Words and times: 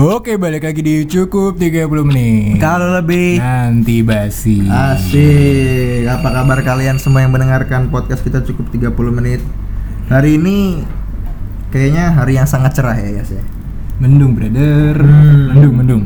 Oke, 0.00 0.40
balik 0.40 0.64
lagi 0.64 0.80
di 0.80 1.04
cukup 1.04 1.60
30 1.60 2.08
menit. 2.08 2.56
Kalau 2.56 2.88
lebih 2.96 3.36
Nanti 3.36 4.00
basi. 4.00 4.64
asik. 4.64 6.08
Apa 6.08 6.40
kabar 6.40 6.64
kalian 6.64 6.96
semua 6.96 7.20
yang 7.20 7.36
mendengarkan 7.36 7.92
podcast 7.92 8.24
kita 8.24 8.40
cukup 8.40 8.72
30 8.72 8.96
menit. 9.12 9.44
Hari 10.08 10.40
ini 10.40 10.88
kayaknya 11.68 12.16
hari 12.16 12.40
yang 12.40 12.48
sangat 12.48 12.80
cerah 12.80 12.96
ya, 12.96 13.20
Yas 13.20 13.28
ya. 13.28 13.44
Mendung, 14.00 14.32
brother. 14.32 15.04
Hmm. 15.04 15.52
Mendung, 15.52 15.74
mendung. 15.76 16.02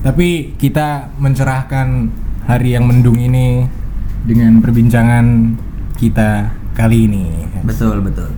Tapi 0.00 0.56
kita 0.56 1.12
mencerahkan 1.20 2.08
hari 2.48 2.72
yang 2.72 2.88
mendung 2.88 3.20
ini 3.20 3.68
dengan 4.24 4.64
perbincangan 4.64 5.60
kita 6.00 6.56
kali 6.72 7.04
ini. 7.04 7.28
Betul, 7.68 8.00
betul. 8.00 8.32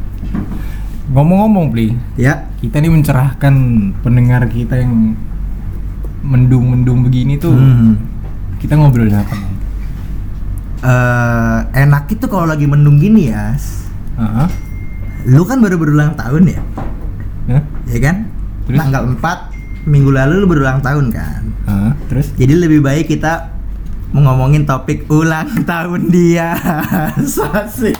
Ngomong-ngomong, 1.12 1.76
Pli, 1.76 1.92
Ya, 2.16 2.48
kita 2.58 2.80
nih 2.80 2.88
mencerahkan 2.88 3.54
pendengar 4.00 4.48
kita 4.48 4.80
yang 4.80 5.12
mendung-mendung 6.24 7.04
begini 7.04 7.36
tuh. 7.36 7.52
Hmm. 7.52 8.00
Kita 8.56 8.80
ngobrolin 8.80 9.12
apa? 9.20 9.34
nih? 9.36 9.52
eh, 10.82 11.58
enak 11.86 12.10
itu 12.10 12.26
kalau 12.26 12.46
lagi 12.48 12.66
mendung 12.66 12.98
gini 12.98 13.30
ya. 13.30 13.54
Heeh. 14.18 14.48
Lu 15.30 15.46
kan 15.46 15.62
baru 15.62 15.78
berulang 15.78 16.18
tahun 16.18 16.50
ya, 16.50 16.60
Hah? 17.46 17.62
ya 17.86 17.98
kan? 18.02 18.16
Terus? 18.66 18.78
Tanggal 18.82 19.02
4 19.14 19.86
minggu 19.86 20.10
lalu 20.10 20.42
lu 20.42 20.46
berulang 20.50 20.82
tahun 20.82 21.14
kan. 21.14 21.42
Heeh, 21.70 21.92
Terus? 22.10 22.26
Jadi 22.34 22.54
lebih 22.58 22.82
baik 22.82 23.06
kita 23.06 23.54
ngomongin 24.10 24.66
topik 24.66 25.06
ulang 25.06 25.62
tahun 25.62 26.10
dia. 26.10 26.58
Asik. 27.62 27.94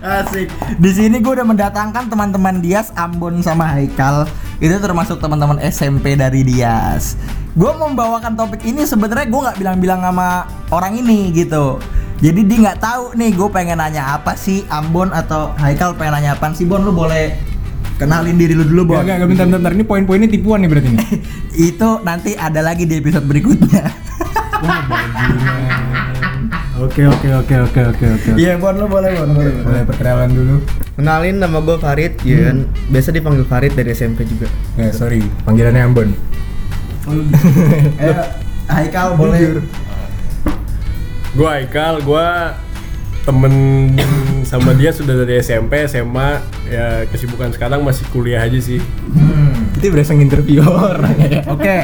Asik. 0.00 0.48
Di 0.80 0.90
sini 0.96 1.20
gue 1.20 1.32
udah 1.36 1.44
mendatangkan 1.44 2.08
teman-teman 2.08 2.64
Dias, 2.64 2.88
Ambon 2.96 3.44
sama 3.44 3.68
Haikal. 3.68 4.24
Itu 4.56 4.80
termasuk 4.80 5.20
teman-teman 5.20 5.60
SMP 5.60 6.16
dari 6.16 6.40
Dias. 6.40 7.20
Gue 7.52 7.68
membawakan 7.76 8.32
topik 8.32 8.64
ini 8.64 8.88
sebenarnya 8.88 9.28
gue 9.28 9.40
nggak 9.44 9.58
bilang-bilang 9.60 10.00
sama 10.00 10.48
orang 10.72 10.96
ini 10.96 11.28
gitu. 11.36 11.76
Jadi 12.20 12.40
dia 12.48 12.58
nggak 12.68 12.80
tahu 12.80 13.04
nih 13.16 13.30
gue 13.32 13.48
pengen 13.48 13.80
nanya 13.80 14.16
apa 14.16 14.36
sih 14.36 14.64
Ambon 14.68 15.12
atau 15.12 15.52
Haikal 15.56 15.96
pengen 15.96 16.20
nanya 16.20 16.36
apa 16.36 16.52
sih 16.52 16.68
Bon 16.68 16.84
lu 16.84 16.92
boleh 16.92 17.32
kenalin 17.96 18.36
diri 18.36 18.52
lu 18.52 18.64
dulu 18.68 18.92
Bon. 18.92 19.04
Gak, 19.04 19.24
gak, 19.24 19.28
bentar, 19.28 19.46
bentar. 19.48 19.72
Ini 19.72 19.84
poin-poinnya 19.84 20.28
tipuan 20.28 20.64
nih 20.64 20.68
berarti 20.68 20.88
nih. 20.96 21.10
Itu 21.72 22.00
nanti 22.04 22.36
ada 22.36 22.60
lagi 22.64 22.88
di 22.88 22.96
episode 23.00 23.24
berikutnya. 23.28 23.84
Wah. 24.64 25.88
Oke, 26.80 27.04
oke, 27.04 27.28
oke, 27.44 27.54
oke, 27.68 27.80
oke, 27.92 28.04
oke. 28.08 28.30
Iya, 28.40 28.56
Bon, 28.56 28.72
lu 28.72 28.88
boleh, 28.88 29.12
Bon, 29.12 29.28
boleh. 29.36 29.52
Boleh 29.60 29.82
perkenalan 29.84 30.32
dulu. 30.32 30.56
Kenalin 30.96 31.36
nama 31.36 31.60
gue 31.60 31.76
Farid, 31.76 32.16
ya 32.24 32.48
kan? 32.48 32.72
Biasa 32.88 33.08
dipanggil 33.12 33.44
Farid 33.44 33.76
dari 33.76 33.92
SMP 33.92 34.24
juga. 34.24 34.48
Ya, 34.80 34.88
sorry. 34.88 35.20
Panggilannya 35.44 35.82
Ambon. 35.84 36.08
Eh, 38.00 38.16
Haikal 38.70 39.18
boleh. 39.18 39.60
Gue 41.36 41.48
Aikal, 41.48 42.00
gue 42.00 42.26
temen 43.28 43.54
sama 44.48 44.72
dia 44.72 44.94
sudah 44.94 45.20
dari 45.20 45.42
SMP, 45.44 45.84
SMA, 45.84 46.40
ya 46.70 47.04
kesibukan 47.12 47.52
sekarang 47.52 47.84
masih 47.84 48.08
kuliah 48.08 48.40
aja 48.40 48.56
sih. 48.56 48.80
Hmm. 49.12 49.74
Itu 49.76 49.92
berasa 49.92 50.16
interview 50.16 50.64
orang 50.64 51.16
ya. 51.20 51.44
Oke. 51.50 51.76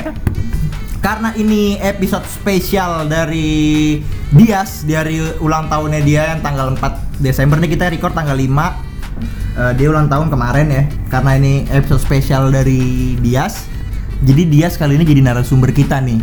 Karena 1.06 1.30
ini 1.38 1.78
episode 1.78 2.26
spesial 2.26 3.06
dari 3.06 4.02
Dias 4.34 4.82
dari 4.82 5.22
ulang 5.38 5.70
tahunnya 5.70 6.02
dia 6.02 6.34
yang 6.34 6.42
tanggal 6.42 6.74
4 6.74 7.22
Desember 7.22 7.62
nih 7.62 7.78
kita 7.78 7.94
record 7.94 8.10
tanggal 8.10 8.34
5 8.34 8.86
Eh, 9.56 9.72
dia 9.80 9.88
ulang 9.88 10.04
tahun 10.04 10.28
kemarin 10.28 10.68
ya 10.68 10.84
karena 11.08 11.40
ini 11.40 11.64
episode 11.72 12.04
spesial 12.04 12.52
dari 12.52 13.16
Dias. 13.24 13.64
Jadi 14.20 14.52
Dias 14.52 14.76
kali 14.76 15.00
ini 15.00 15.04
jadi 15.08 15.24
narasumber 15.24 15.72
kita 15.72 15.96
nih. 16.04 16.20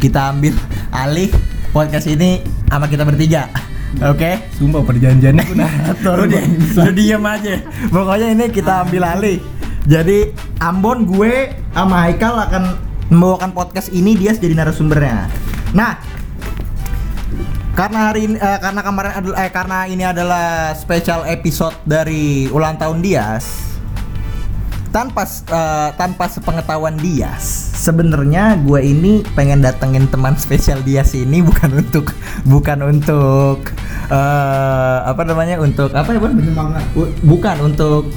Kita 0.00 0.32
ambil 0.32 0.56
alih 1.04 1.28
podcast 1.76 2.08
ini 2.08 2.40
sama 2.72 2.88
kita 2.88 3.04
bertiga. 3.04 3.52
Oke? 4.12 4.40
Sumpah 4.56 4.80
perjanjiannya 4.80 5.44
aku 5.44 5.54
Tuh, 6.08 6.24
udah, 6.24 6.42
udah 6.72 6.92
diem 6.96 7.20
aja. 7.20 7.54
Pokoknya 7.92 8.28
ini 8.32 8.44
kita 8.48 8.88
ambil 8.88 9.04
alih. 9.04 9.44
Jadi 9.84 10.32
Ambon 10.64 11.04
gue 11.04 11.52
sama 11.76 12.08
Haikal 12.08 12.48
akan 12.48 12.64
membawakan 13.10 13.50
podcast 13.50 13.90
ini 13.90 14.14
dia 14.14 14.32
jadi 14.32 14.54
narasumbernya. 14.54 15.26
Nah, 15.74 15.98
karena 17.74 17.98
hari 18.10 18.30
ini, 18.30 18.36
eh, 18.38 18.58
karena 18.62 18.80
kemarin 18.82 19.12
adalah 19.18 19.36
eh, 19.42 19.50
karena 19.50 19.78
ini 19.90 20.04
adalah 20.06 20.46
special 20.78 21.26
episode 21.26 21.74
dari 21.86 22.46
ulang 22.50 22.78
tahun 22.78 23.02
Dias. 23.02 23.70
Tanpa 24.90 25.22
eh, 25.22 25.90
tanpa 25.94 26.26
sepengetahuan 26.26 26.98
Dias, 26.98 27.46
sebenarnya 27.78 28.58
gue 28.58 28.82
ini 28.82 29.22
pengen 29.38 29.62
datengin 29.62 30.10
teman 30.10 30.34
spesial 30.34 30.82
Dias 30.82 31.14
ini 31.14 31.42
bukan 31.46 31.78
untuk 31.78 32.10
bukan 32.42 32.78
untuk 32.82 33.70
eh, 34.10 34.98
apa 35.06 35.22
namanya 35.22 35.62
untuk 35.62 35.94
apa 35.94 36.10
ya 36.10 36.20
Bukan 37.22 37.56
untuk 37.62 38.10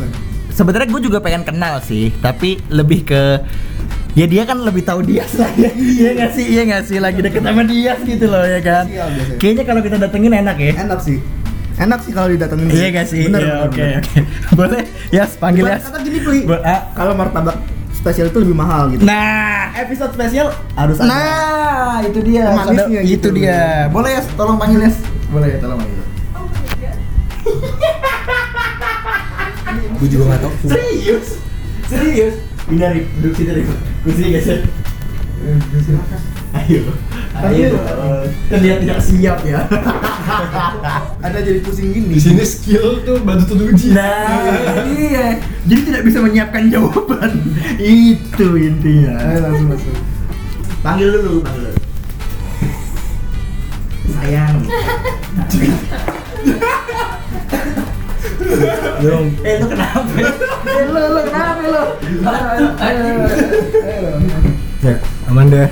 sebenarnya 0.50 0.90
gue 0.90 1.02
juga 1.02 1.22
pengen 1.22 1.46
kenal 1.46 1.78
sih, 1.82 2.14
tapi 2.22 2.58
lebih 2.74 3.06
ke 3.06 3.22
ya 4.14 4.26
dia 4.30 4.44
kan 4.46 4.62
lebih 4.62 4.86
tahu 4.86 5.02
Dias 5.02 5.34
lah 5.36 5.50
ya. 5.62 5.70
Iya 5.74 6.10
nggak 6.14 6.32
sih? 6.32 6.46
Iya 6.48 6.62
nggak 6.66 6.84
sih 6.86 6.98
lagi 6.98 7.20
deket 7.20 7.42
sama 7.42 7.64
Dias 7.66 8.00
gitu 8.02 8.26
loh 8.30 8.46
ya 8.46 8.60
kan. 8.62 8.84
Iya. 8.86 9.04
Kayaknya 9.38 9.64
kalau 9.66 9.82
kita 9.82 9.98
datengin 9.98 10.34
enak 10.34 10.58
ya. 10.58 10.74
Enak 10.80 11.00
sih. 11.02 11.18
Enak 11.74 12.00
sih 12.06 12.12
kalau 12.14 12.30
didatengin. 12.30 12.70
Iya 12.70 12.88
gak 12.94 13.08
sih? 13.10 13.26
Bener, 13.26 13.42
Iya, 13.42 13.56
Oke 13.66 13.84
oke. 13.98 14.18
Boleh 14.62 14.82
Yas 15.10 15.34
panggil 15.36 15.66
Ibarat 15.66 15.82
Yas. 15.82 15.90
Kata 15.90 16.00
gini, 16.06 16.20
Pli. 16.22 16.40
Ah. 16.62 16.82
Kalau 16.94 17.18
martabak 17.18 17.58
spesial 17.90 18.30
itu 18.30 18.38
lebih 18.46 18.54
mahal 18.54 18.94
gitu. 18.94 19.02
Nah, 19.02 19.74
episode 19.74 20.14
spesial 20.14 20.54
harus 20.78 21.02
ada. 21.02 21.10
nah 21.10 21.98
itu 22.06 22.22
dia. 22.22 22.54
Manisnya 22.54 23.02
gitu. 23.02 23.34
Itu 23.34 23.42
dia. 23.42 23.90
Boleh 23.90 24.22
Yas, 24.22 24.30
tolong 24.38 24.62
panggil 24.62 24.86
Yas. 24.86 25.02
Boleh 25.34 25.50
ya, 25.50 25.58
tolong 25.58 25.82
panggil. 25.82 26.02
Gue 29.98 30.08
juga 30.12 30.24
gak 30.36 30.40
tau. 30.46 30.52
Serius? 30.68 31.28
Serius? 31.90 32.36
Ini 32.70 32.78
dari 32.78 33.00
duduk 33.18 33.34
situ 33.34 33.50
dari 33.50 33.64
kursi 34.04 34.36
guys 34.36 34.48
ya. 34.48 34.58
Ayo. 36.54 36.82
Ayo. 37.34 37.74
Dia 38.52 38.76
tidak 38.78 39.00
siap 39.02 39.40
ya. 39.48 39.66
Ada 41.26 41.40
jadi 41.42 41.60
pusing 41.64 41.90
gini. 41.96 42.16
Di 42.16 42.22
sini 42.22 42.44
skill 42.46 43.02
tuh 43.02 43.18
bantu 43.24 43.58
tuh 43.58 43.72
uji. 43.74 43.96
Nah, 43.96 44.86
iya. 44.92 45.42
Jadi 45.66 45.82
tidak 45.90 46.02
bisa 46.06 46.20
menyiapkan 46.22 46.70
jawaban. 46.70 47.32
Itu 47.82 48.60
intinya. 48.60 49.18
Ayo 49.18 49.40
langsung 49.50 49.68
langsung. 49.72 49.98
Panggil 50.84 51.10
dulu, 51.16 51.42
panggil 51.42 51.64
dulu. 51.64 51.80
Sayang. 54.14 54.56
Dong. 59.04 59.28
eh 59.44 59.54
lu 59.60 59.66
kenapa? 59.68 60.10
eh 60.64 60.86
lu 60.88 61.02
lu 61.12 61.22
kenapa 61.28 61.62
lu? 61.64 61.84
Ayo. 62.80 63.06
Ya, 64.84 64.96
Amanda. 65.32 65.64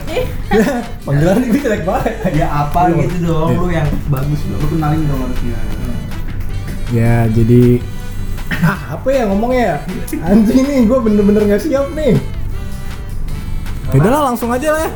Panggilan 1.06 1.44
ini 1.44 1.60
jelek 1.60 1.84
banget. 1.84 2.14
Ya 2.32 2.48
apa 2.48 2.92
gitu 2.96 3.28
dong, 3.28 3.50
lu 3.60 3.68
yang 3.68 3.88
bagus 4.08 4.40
Lu 4.48 4.68
kenalin 4.72 5.04
dong 5.08 5.20
harusnya. 5.28 5.60
Ya, 6.92 7.28
jadi 7.32 7.80
ah, 8.52 8.80
apa 9.00 9.08
ya 9.12 9.24
ngomongnya 9.32 9.64
ya? 9.64 9.78
Anjing 10.28 10.64
nih, 10.64 10.80
gue 10.88 11.00
bener-bener 11.00 11.44
gak 11.48 11.64
siap 11.64 11.88
nih. 11.96 12.20
Yaudah 13.92 14.12
lah, 14.12 14.22
langsung 14.32 14.48
aja 14.48 14.72
lah 14.72 14.88
ya. 14.88 14.92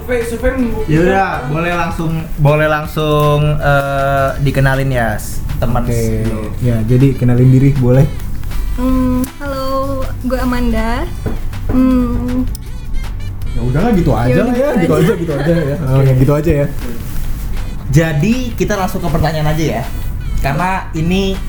Ya 0.87 0.99
udah, 1.03 1.31
boleh 1.51 1.73
langsung 1.75 2.11
boleh 2.39 2.67
langsung 2.71 3.39
eh, 3.59 4.27
dikenalin 4.39 4.87
ya 4.87 5.19
teman 5.55 5.83
lu. 5.87 6.51
ya 6.59 6.81
jadi 6.83 7.15
kenalin 7.15 7.49
diri 7.49 7.71
boleh. 7.75 8.05
Hmm, 8.75 9.23
halo, 9.39 10.03
gue 10.21 10.35
Amanda. 10.35 11.07
Hmm, 11.71 12.43
Ya 13.55 13.61
udahlah 13.63 13.91
gitu 13.95 14.11
aja 14.11 14.35
Ya 14.35 14.43
lah 14.43 14.51
udah 14.51 14.59
ya, 14.59 14.67
gitu 14.75 14.83
gitu 14.83 14.93
aja. 14.93 15.07
aja, 15.07 15.15
gitu 15.15 15.33
aja 15.33 15.53
ya. 15.55 15.75
Oh, 15.89 16.01
ya 16.03 16.13
gitu 16.13 16.33
aja 16.35 16.51
ya. 16.51 16.67
Jadi 17.87 18.33
kita 18.53 18.75
langsung 18.75 18.99
ke 18.99 19.07
pertanyaan 19.07 19.47
aja 19.47 19.63
ya. 19.79 19.83
Karena 20.43 20.91
ini 20.91 21.39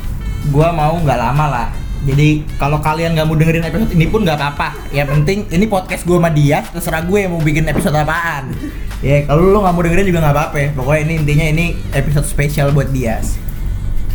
gua 0.55 0.71
mau 0.71 0.95
nggak 0.97 1.19
lama 1.19 1.47
lah. 1.51 1.69
Jadi 2.07 2.47
kalau 2.55 2.79
kalian 2.79 3.19
nggak 3.19 3.27
mau 3.27 3.35
dengerin 3.35 3.67
episode 3.67 3.91
ini 3.91 4.07
pun 4.07 4.23
nggak 4.23 4.39
apa-apa. 4.39 4.79
Ya 4.95 5.03
penting 5.03 5.51
ini 5.51 5.67
podcast 5.67 6.07
gua 6.07 6.23
sama 6.23 6.31
dia, 6.31 6.63
terserah 6.63 7.03
gue 7.03 7.27
mau 7.27 7.43
bikin 7.43 7.67
episode 7.67 7.99
apaan. 7.99 8.55
Ya 9.03 9.27
kalau 9.27 9.43
lu 9.43 9.59
nggak 9.59 9.75
mau 9.75 9.83
dengerin 9.83 10.07
juga 10.07 10.23
nggak 10.23 10.35
apa-apa. 10.39 10.59
Pokoknya 10.79 11.03
ini 11.03 11.15
intinya 11.19 11.47
ini 11.51 11.67
episode 11.91 12.25
spesial 12.25 12.71
buat 12.71 12.95
dia. 12.95 13.19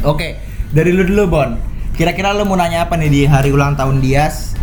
Oke, 0.01 0.33
dari 0.73 0.89
lu 0.89 1.05
dulu 1.05 1.29
Bon. 1.29 1.49
Kira-kira 1.93 2.33
lu 2.33 2.41
mau 2.49 2.57
nanya 2.57 2.89
apa 2.89 2.97
nih 2.97 3.09
di 3.11 3.21
hari 3.29 3.53
ulang 3.53 3.77
tahun 3.77 4.01
Dias? 4.01 4.57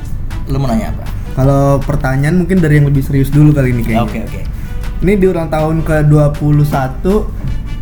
Lu 0.51 0.59
mau 0.59 0.67
nanya 0.67 0.91
apa? 0.91 1.05
Kalau 1.39 1.79
pertanyaan 1.79 2.43
mungkin 2.43 2.59
dari 2.59 2.83
yang 2.83 2.91
lebih 2.91 3.07
serius 3.07 3.31
dulu 3.31 3.55
kali 3.55 3.71
ini 3.71 3.87
kayaknya. 3.87 4.03
Oke 4.03 4.19
oke. 4.27 4.41
Ini 5.07 5.13
di 5.15 5.27
ulang 5.31 5.47
tahun 5.47 5.87
ke-21 5.87 7.07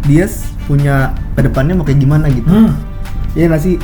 dia 0.04 0.26
punya 0.68 1.16
ke 1.32 1.40
depannya 1.48 1.72
mau 1.80 1.84
kayak 1.88 2.00
gimana 2.04 2.28
gitu. 2.28 2.44
Hmm. 2.44 2.76
Iya 3.32 3.48
nggak 3.48 3.62
sih? 3.64 3.80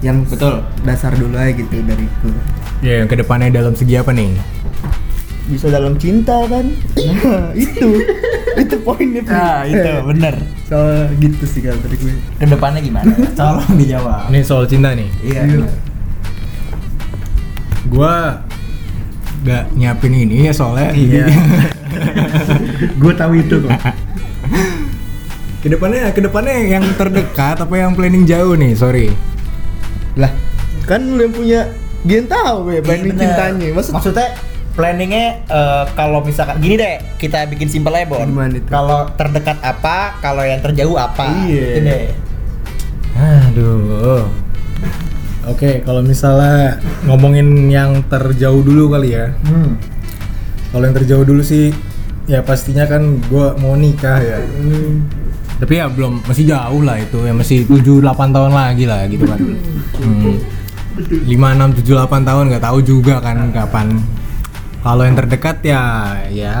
Yang 0.00 0.16
Betul. 0.32 0.64
dasar 0.88 1.12
dulu 1.12 1.36
aja 1.36 1.52
gitu 1.52 1.84
dariku. 1.84 2.28
Ya, 2.80 3.04
yang 3.04 3.08
ke 3.12 3.16
depannya 3.20 3.52
dalam 3.52 3.76
segi 3.76 4.00
apa 4.00 4.16
nih? 4.16 4.32
bisa 5.44 5.68
dalam 5.68 6.00
cinta 6.00 6.48
kan 6.48 6.64
nah, 7.24 7.52
itu 7.52 7.88
itu 8.64 8.76
poinnya. 8.80 9.22
Nah, 9.24 9.62
itu 9.64 9.90
bener. 10.06 10.34
soal 10.64 11.10
gitu 11.18 11.44
sih 11.44 11.60
kalau 11.60 11.78
dari 11.82 11.96
gue 11.98 12.14
Ke 12.38 12.46
depannya 12.46 12.80
gimana? 12.80 13.10
Tolong 13.38 13.72
dijawab. 13.74 14.30
Ini 14.30 14.40
soal 14.42 14.64
cinta 14.64 14.94
nih. 14.94 15.08
Iya. 15.22 15.42
Iya. 15.46 15.66
Gua 17.86 18.40
gak 19.44 19.76
nyiapin 19.76 20.14
ini 20.14 20.48
ya 20.48 20.52
soalnya. 20.56 20.90
Iya. 20.92 21.26
gue 23.02 23.12
tahu 23.14 23.32
itu 23.38 23.56
kok 23.62 23.72
ke 25.64 25.72
depannya 25.72 26.12
ke 26.12 26.20
depannya 26.20 26.76
yang 26.76 26.84
terdekat 26.92 27.56
apa 27.56 27.72
yang 27.72 27.96
planning 27.96 28.28
jauh 28.28 28.52
nih? 28.52 28.76
Sorry. 28.76 29.08
lah 30.14 30.28
kan 30.84 31.00
lu 31.00 31.24
yang 31.24 31.32
punya 31.32 31.60
yang 32.04 32.28
tahu 32.28 32.68
ya 32.68 32.78
Iya, 32.78 32.82
bener. 32.84 33.16
cintanya 33.16 33.66
maksud 33.72 33.92
Maksudnya 33.96 34.28
planningnya 34.74 35.46
eh, 35.46 35.84
kalau 35.94 36.20
misalkan 36.20 36.58
gini 36.58 36.74
deh 36.74 36.98
kita 37.18 37.46
bikin 37.46 37.70
simpel 37.70 37.94
aja 37.94 38.10
Bon. 38.10 38.26
Kalau 38.68 39.06
terdekat 39.14 39.58
apa, 39.62 40.18
kalau 40.18 40.42
yang 40.42 40.60
terjauh 40.60 40.98
apa. 40.98 41.30
Iya. 41.46 41.62
Gitu 41.62 41.80
deh. 41.86 42.04
Aduh. 43.14 44.26
Oke, 45.44 45.84
kalau 45.84 46.00
misalnya 46.00 46.80
ngomongin 47.04 47.68
yang 47.68 48.00
terjauh 48.08 48.64
dulu 48.64 48.96
kali 48.96 49.12
ya. 49.14 49.30
Hmm. 49.44 49.76
Kalau 50.72 50.84
yang 50.88 50.96
terjauh 50.96 51.24
dulu 51.24 51.44
sih 51.44 51.70
ya 52.24 52.40
pastinya 52.40 52.88
kan 52.88 53.20
gua 53.28 53.52
mau 53.60 53.76
nikah 53.76 54.18
ya. 54.18 54.40
Tapi 55.60 55.78
ya 55.78 55.86
belum 55.86 56.24
masih 56.26 56.50
jauh 56.50 56.82
lah 56.82 56.98
itu 56.98 57.22
ya 57.22 57.32
masih 57.36 57.62
7 57.68 58.02
8 58.02 58.34
tahun 58.34 58.52
lagi 58.52 58.84
lah 58.90 59.06
gitu 59.06 59.24
kan. 59.28 59.38
Hmm. 60.00 60.36
5 60.98 61.28
6 61.28 61.86
7 61.86 61.92
8 61.92 62.26
tahun 62.26 62.44
nggak 62.50 62.64
tahu 62.64 62.78
juga 62.82 63.20
kan 63.22 63.36
kapan. 63.52 64.00
Kalau 64.84 65.00
yang 65.00 65.16
terdekat 65.16 65.64
ya 65.64 65.82
ya 66.28 66.56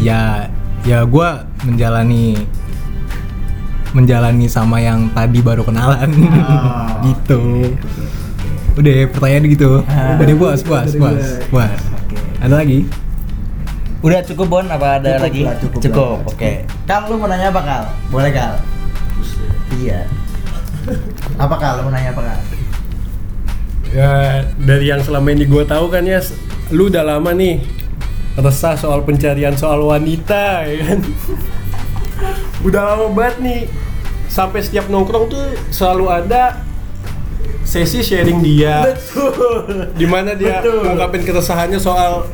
ya 0.00 0.48
ya 0.82 0.98
gua 1.04 1.44
menjalani 1.62 2.32
menjalani 3.92 4.48
sama 4.48 4.80
yang 4.80 5.12
tadi 5.12 5.44
baru 5.44 5.60
kenalan 5.60 6.08
Oh, 6.16 6.96
gitu. 7.12 7.40
Udah 8.76 9.08
pertanyaan 9.08 9.44
gitu. 9.48 9.84
Ah. 9.84 10.16
Udah 10.16 10.36
puas 10.36 10.60
puas 10.60 10.88
puas 10.92 11.16
gue. 11.16 11.48
puas. 11.48 11.76
Ada 12.40 12.60
lagi? 12.60 12.88
Udah 14.00 14.20
cukup 14.22 14.46
Bon 14.50 14.66
apa 14.66 15.00
ada 15.00 15.16
Cukup 15.16 15.24
lagi? 15.24 15.42
lah, 15.42 15.56
cukup 15.60 15.80
lah. 15.80 16.28
Oke. 16.28 16.52
Kal 16.84 17.00
lu 17.08 17.16
mau 17.16 17.28
nanya 17.28 17.48
apa 17.48 17.60
Kal? 17.60 17.82
Boleh 18.08 18.32
Kal? 18.32 18.52
Iya. 19.76 20.00
Apa 21.36 21.54
Kal? 21.56 21.72
Lu 21.80 21.88
mau 21.88 21.92
nanya 21.92 22.12
apa 22.12 22.22
Kal? 22.22 22.40
Ya 23.92 24.12
dari 24.58 24.86
yang 24.86 25.00
selama 25.00 25.32
ini 25.32 25.44
gue 25.44 25.64
tahu 25.64 25.88
kan 25.88 26.04
ya, 26.04 26.20
lu 26.74 26.90
udah 26.90 27.06
lama 27.06 27.30
nih 27.30 27.62
resah 28.36 28.76
soal 28.76 29.00
pencarian 29.06 29.56
soal 29.56 29.80
wanita, 29.86 30.66
ya 30.68 30.76
kan? 30.92 31.00
udah 32.66 32.82
lama 32.94 33.06
banget 33.16 33.36
nih. 33.40 33.60
Sampai 34.26 34.60
setiap 34.60 34.92
nongkrong 34.92 35.32
tuh 35.32 35.44
selalu 35.72 36.12
ada 36.12 36.60
sesi 37.64 38.04
sharing 38.04 38.44
dia. 38.44 38.92
Betul. 38.92 39.94
Di 39.96 40.04
mana 40.04 40.36
dia 40.36 40.60
Betul. 40.60 40.84
mengungkapin 40.84 41.22
keresahannya 41.24 41.80
soal 41.80 42.28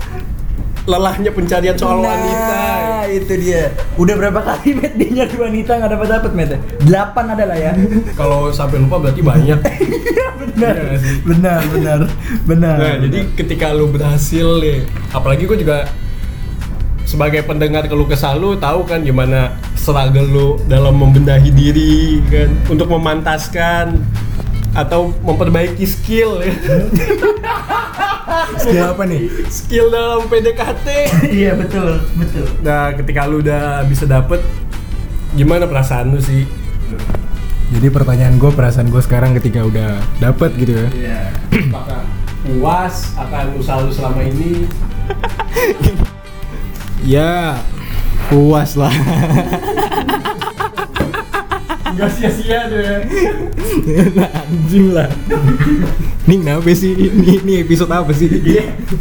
lelahnya 0.83 1.31
pencarian 1.31 1.77
soal 1.79 2.03
wanita. 2.03 2.59
Nah, 2.59 3.07
itu 3.07 3.33
dia. 3.39 3.71
Udah 3.95 4.15
berapa 4.19 4.41
kali 4.43 4.75
Met 4.75 4.99
dia 4.99 5.09
nyari 5.23 5.37
wanita 5.39 5.71
nggak 5.79 5.91
dapat 5.95 6.09
dapat 6.11 6.31
Met? 6.35 6.51
Delapan 6.83 7.25
adalah 7.39 7.57
ya. 7.57 7.73
Kalau 8.19 8.51
sampai 8.51 8.83
lupa 8.83 8.99
berarti 8.99 9.23
banyak. 9.23 9.59
benar. 10.43 10.75
Iya 10.75 10.83
nggak 10.83 10.99
sih? 10.99 11.15
benar, 11.23 11.61
benar, 11.71 11.99
benar. 12.47 12.77
Nah, 12.83 12.95
jadi 12.99 13.19
ketika 13.39 13.71
lu 13.71 13.87
berhasil 13.91 14.59
nih, 14.59 14.83
apalagi 15.15 15.47
gue 15.47 15.59
juga 15.63 15.87
sebagai 17.07 17.43
pendengar 17.45 17.87
keluh 17.91 18.07
kesah 18.07 18.39
lu 18.39 18.57
tahu 18.57 18.87
kan 18.87 19.03
gimana 19.03 19.59
struggle 19.75 20.25
lu 20.25 20.49
dalam 20.71 20.95
membenahi 20.97 21.51
diri 21.51 22.23
kan 22.31 22.49
untuk 22.71 22.89
memantaskan 22.89 24.01
atau 24.73 25.13
memperbaiki 25.21 25.85
skill 25.85 26.41
ya. 26.41 26.53
Skill 28.57 28.85
apa 28.97 29.03
nih? 29.05 29.29
skill 29.53 29.87
dalam 29.93 30.25
PDKT. 30.29 30.87
Iya 31.43 31.53
betul, 31.57 32.01
betul. 32.17 32.47
Nah, 32.65 32.97
ketika 32.97 33.29
lu 33.29 33.45
udah 33.45 33.85
bisa 33.85 34.09
dapet 34.09 34.41
gimana 35.37 35.69
perasaan 35.69 36.13
lu 36.13 36.21
sih? 36.21 36.49
Jadi 37.73 37.89
pertanyaan 37.89 38.37
gue, 38.37 38.53
perasaan 38.53 38.93
gue 38.93 39.01
sekarang 39.01 39.33
ketika 39.41 39.65
udah 39.65 39.97
dapet 40.21 40.53
gitu 40.61 40.77
ya. 40.77 40.89
Iya. 40.93 41.23
Apakah 41.73 42.01
puas 42.45 43.17
akan 43.17 43.45
usaha 43.57 43.81
lu 43.81 43.91
selama 43.93 44.21
ini? 44.25 44.65
Ya 47.03 47.59
puas 48.31 48.79
lah. 48.79 48.95
Enggak 51.93 52.11
sia-sia 52.11 52.59
tuh 52.67 52.81
ya. 52.81 52.97
Anjing 54.33 54.87
lah. 54.93 55.09
Ini 56.25 56.35
kenapa 56.41 56.71
sih? 56.73 56.93
Ini, 56.97 57.45
ini 57.45 57.53
episode 57.61 57.93
apa 57.93 58.11
sih? 58.11 58.29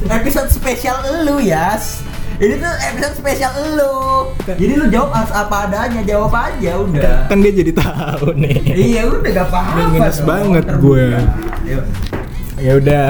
Episode 0.05 0.49
spesial 0.49 0.99
elu 1.05 1.39
Yas. 1.39 2.03
Ini 2.41 2.57
tuh 2.57 2.73
episode 2.89 3.15
spesial 3.15 3.53
elu. 3.53 4.33
Jadi 4.43 4.73
lu 4.73 4.85
jawab 4.89 5.13
as- 5.13 5.29
apa 5.31 5.69
adanya, 5.69 6.01
jawab 6.01 6.33
aja 6.33 6.71
udah. 6.75 7.29
Kan 7.29 7.39
dia 7.39 7.53
jadi 7.53 7.71
tahu 7.71 8.33
nih. 8.33 8.57
Iya 8.65 9.01
udah 9.07 9.29
gak 9.29 9.47
apa-apa. 9.47 10.09
Banget 10.25 10.65
gue. 10.75 11.05
Ayo. 11.63 11.79
Ya 12.57 12.71
udah. 12.77 13.07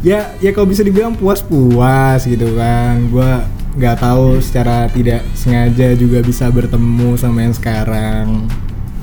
ya 0.00 0.18
ya 0.40 0.50
kalau 0.50 0.64
bisa 0.64 0.80
dibilang 0.80 1.12
puas-puas 1.12 2.24
gitu 2.24 2.56
kan. 2.56 3.12
Gua 3.12 3.44
nggak 3.70 4.02
tahu 4.02 4.40
secara 4.42 4.90
tidak 4.90 5.22
sengaja 5.30 5.94
juga 5.94 6.18
bisa 6.20 6.48
bertemu 6.48 7.14
sama 7.14 7.44
yang 7.44 7.52
sekarang. 7.52 8.48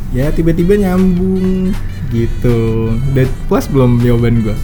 Ya 0.09 0.31
tiba-tiba 0.31 0.75
nyambung 0.75 1.75
gitu. 2.09 2.57
Udah 3.11 3.25
puas 3.51 3.67
belum 3.67 3.99
jawaban 3.99 4.39
gua? 4.41 4.55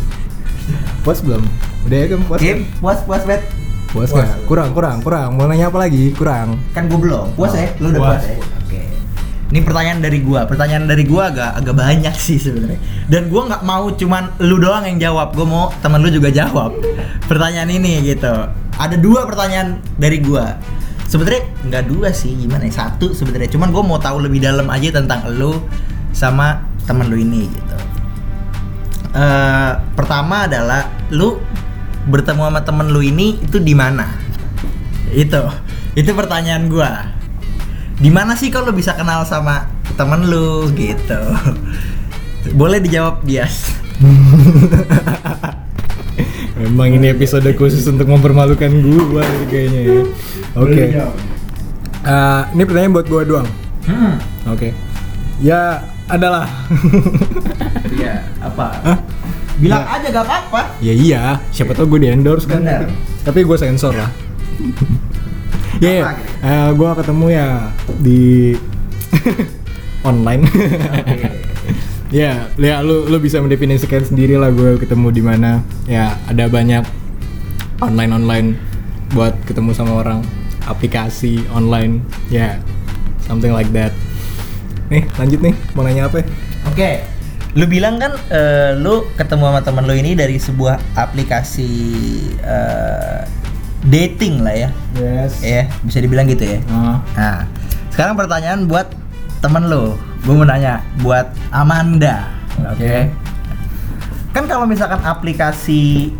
Puas 1.04 1.20
belum? 1.20 1.44
Udah 1.84 1.98
ya 1.98 2.08
kan 2.08 2.20
puas? 2.24 2.40
Oke, 2.40 2.48
kan? 2.48 2.60
puas 2.80 3.00
puas 3.04 3.24
bet. 3.28 3.42
Puas 3.92 4.10
Puas. 4.10 4.26
nggak? 4.26 4.48
Kurang, 4.48 4.70
kurang, 4.74 4.98
kurang. 5.04 5.30
Mau 5.36 5.46
nanya 5.46 5.70
apa 5.70 5.78
lagi? 5.78 6.10
Kurang. 6.14 6.58
Kan 6.72 6.90
gue 6.90 6.98
belum. 6.98 7.36
Puas 7.36 7.54
Oh, 7.54 7.60
ya? 7.60 7.70
Lu 7.78 7.94
udah 7.94 8.02
puas. 8.02 8.12
puas, 8.18 8.26
ya? 8.26 8.38
Oke. 8.64 8.82
Ini 9.54 9.60
pertanyaan 9.62 10.00
dari 10.02 10.20
gua. 10.24 10.42
Pertanyaan 10.48 10.86
dari 10.88 11.04
gua 11.06 11.30
agak 11.30 11.52
agak 11.62 11.76
banyak 11.78 12.16
sih 12.18 12.42
sebenarnya. 12.42 12.80
Dan 13.06 13.30
gua 13.30 13.42
nggak 13.46 13.62
mau 13.62 13.86
cuman 13.92 14.34
lu 14.42 14.58
doang 14.58 14.88
yang 14.88 14.98
jawab. 14.98 15.36
Gua 15.36 15.46
mau 15.46 15.64
teman 15.78 16.02
lu 16.02 16.10
juga 16.10 16.32
jawab. 16.32 16.74
Pertanyaan 17.28 17.70
ini 17.70 18.02
gitu. 18.02 18.34
Ada 18.74 18.98
dua 18.98 19.30
pertanyaan 19.30 19.78
dari 19.94 20.18
gua. 20.18 20.58
Sebenarnya 21.14 21.46
nggak 21.70 21.94
dua 21.94 22.10
sih, 22.10 22.34
gimana 22.34 22.66
ya? 22.66 22.74
Satu 22.74 23.14
sebenarnya. 23.14 23.54
Cuman 23.54 23.70
gua 23.70 23.86
mau 23.86 24.02
tahu 24.02 24.26
lebih 24.26 24.42
dalam 24.42 24.66
aja 24.74 24.90
tentang 24.90 25.22
lu 25.38 25.62
sama 26.10 26.66
temen 26.90 27.06
lu 27.06 27.22
ini 27.22 27.46
gitu. 27.54 27.78
Eh, 29.14 29.72
pertama 29.94 30.50
adalah 30.50 30.90
lu 31.14 31.38
bertemu 32.10 32.50
sama 32.50 32.66
temen 32.66 32.90
lu 32.90 33.06
ini 33.06 33.38
itu 33.46 33.62
di 33.62 33.78
mana? 33.78 34.10
Itu. 35.14 35.54
Itu 35.94 36.18
pertanyaan 36.18 36.66
gua. 36.66 37.06
Di 38.02 38.10
mana 38.10 38.34
sih 38.34 38.50
kalau 38.50 38.74
bisa 38.74 38.98
kenal 38.98 39.22
sama 39.30 39.70
temen 39.94 40.26
lu 40.26 40.66
gitu? 40.74 41.22
Boleh 42.58 42.82
dijawab 42.82 43.22
Dias. 43.22 43.70
Memang 46.64 46.96
ini 46.96 47.12
episode 47.12 47.44
khusus 47.60 47.84
untuk 47.86 48.08
mempermalukan 48.08 48.72
gua 48.80 49.20
kayaknya 49.52 49.82
ya. 49.84 50.02
Oke. 50.56 50.84
Eh, 52.04 52.42
ini 52.56 52.64
pertanyaan 52.64 52.94
buat 52.96 53.08
gua 53.08 53.22
doang. 53.28 53.48
Hmm. 53.84 54.16
Oke. 54.48 54.72
Ya 55.44 55.84
adalah. 56.08 56.48
Iya, 57.94 58.26
apa? 58.42 58.74
Hah? 58.82 58.98
Bilang 59.62 59.86
Ya. 59.86 59.94
aja 60.02 60.08
gak 60.10 60.26
apa-apa. 60.26 60.62
ya 60.82 60.94
iya, 60.98 61.22
siapa 61.54 61.78
tau 61.78 61.86
gue 61.86 62.02
di 62.02 62.10
endorse 62.10 62.50
kan. 62.50 62.66
Bener. 62.66 62.90
Tapi 63.22 63.46
gue 63.46 63.54
sensor 63.54 63.94
lah. 63.94 64.10
Ya, 65.82 66.00
yeah, 66.00 66.14
Apa 66.42 66.74
gue 66.74 66.90
ketemu 67.02 67.26
ya 67.34 67.48
di 68.00 68.54
online. 70.10 70.42
Ya, 72.14 72.54
ya 72.62 72.86
lu 72.86 73.10
lu 73.10 73.18
bisa 73.18 73.42
mendefinisikan 73.42 74.06
sendiri 74.06 74.38
lah 74.38 74.54
gue 74.54 74.78
ketemu 74.78 75.10
di 75.10 75.22
mana. 75.26 75.66
Ya, 75.90 76.14
ada 76.30 76.46
banyak 76.46 76.86
online 77.82 78.12
online 78.14 78.48
buat 79.18 79.34
ketemu 79.50 79.74
sama 79.74 80.06
orang, 80.06 80.22
aplikasi 80.70 81.42
online, 81.50 82.06
ya, 82.30 82.62
something 83.26 83.52
like 83.52 83.70
that. 83.74 83.92
Nih, 84.94 85.10
lanjut 85.18 85.42
nih, 85.42 85.54
mau 85.74 85.82
nanya 85.82 86.06
apa? 86.06 86.22
Oke. 86.70 87.02
Lu 87.54 87.70
bilang 87.70 88.02
kan 88.02 88.18
eh, 88.34 88.74
lu 88.74 89.06
ketemu 89.14 89.54
sama 89.54 89.62
temen 89.62 89.86
lu 89.86 89.94
ini 89.94 90.18
dari 90.18 90.42
sebuah 90.42 90.98
aplikasi 90.98 91.70
eh, 92.42 93.22
dating 93.86 94.42
lah 94.42 94.56
ya. 94.58 94.70
Yes. 94.98 95.38
Ya, 95.46 95.70
bisa 95.86 96.02
dibilang 96.02 96.26
gitu 96.26 96.46
ya. 96.46 96.60
Ah. 96.74 96.98
Nah, 97.14 97.38
sekarang 97.94 98.18
pertanyaan 98.18 98.66
buat 98.66 98.90
temen 99.46 99.70
lu. 99.70 99.94
Gue 100.24 100.34
mau 100.40 100.48
nanya 100.48 100.80
buat 101.04 101.28
Amanda. 101.52 102.32
Oke. 102.72 103.12
Kan 104.32 104.48
kalau 104.48 104.64
misalkan 104.64 105.04
aplikasi 105.04 106.16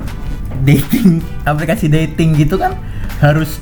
dating 0.62 1.24
aplikasi 1.50 1.90
dating 1.90 2.38
gitu 2.38 2.62
kan 2.62 2.78
harus 3.18 3.58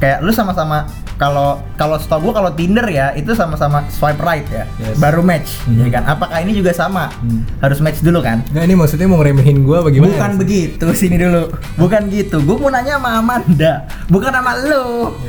kayak 0.00 0.24
lu 0.24 0.32
sama-sama 0.32 0.88
kalau 1.14 1.48
kalau 1.74 1.94
setahu 1.94 2.26
gua 2.26 2.34
kalau 2.36 2.50
Tinder 2.50 2.82
ya 2.84 3.12
itu 3.12 3.30
sama-sama 3.32 3.86
swipe 3.88 4.18
right 4.18 4.42
ya 4.46 4.66
Yes. 4.76 4.98
baru 4.98 5.20
match 5.20 5.62
Hmm. 5.62 5.78
ya 5.78 5.88
kan 5.88 6.02
apakah 6.04 6.38
ini 6.38 6.52
juga 6.52 6.70
sama 6.70 7.06
Hmm. 7.14 7.46
harus 7.58 7.78
match 7.78 8.00
dulu 8.00 8.18
kan 8.18 8.42
Nah 8.48 8.60
ini 8.60 8.74
maksudnya 8.74 9.06
mau 9.06 9.18
ngeremehin 9.18 9.62
gua 9.62 9.80
bagaimana? 9.80 10.10
bukan 10.12 10.32
begitu 10.36 10.84
sini 10.92 11.16
dulu 11.16 11.48
bukan 11.76 12.02
gitu 12.08 12.36
gua 12.40 12.56
mau 12.58 12.68
nanya 12.68 12.96
sama 12.96 13.10
Amanda 13.16 13.72
bukan 14.06 14.30
sama 14.30 14.52
lu 14.60 14.86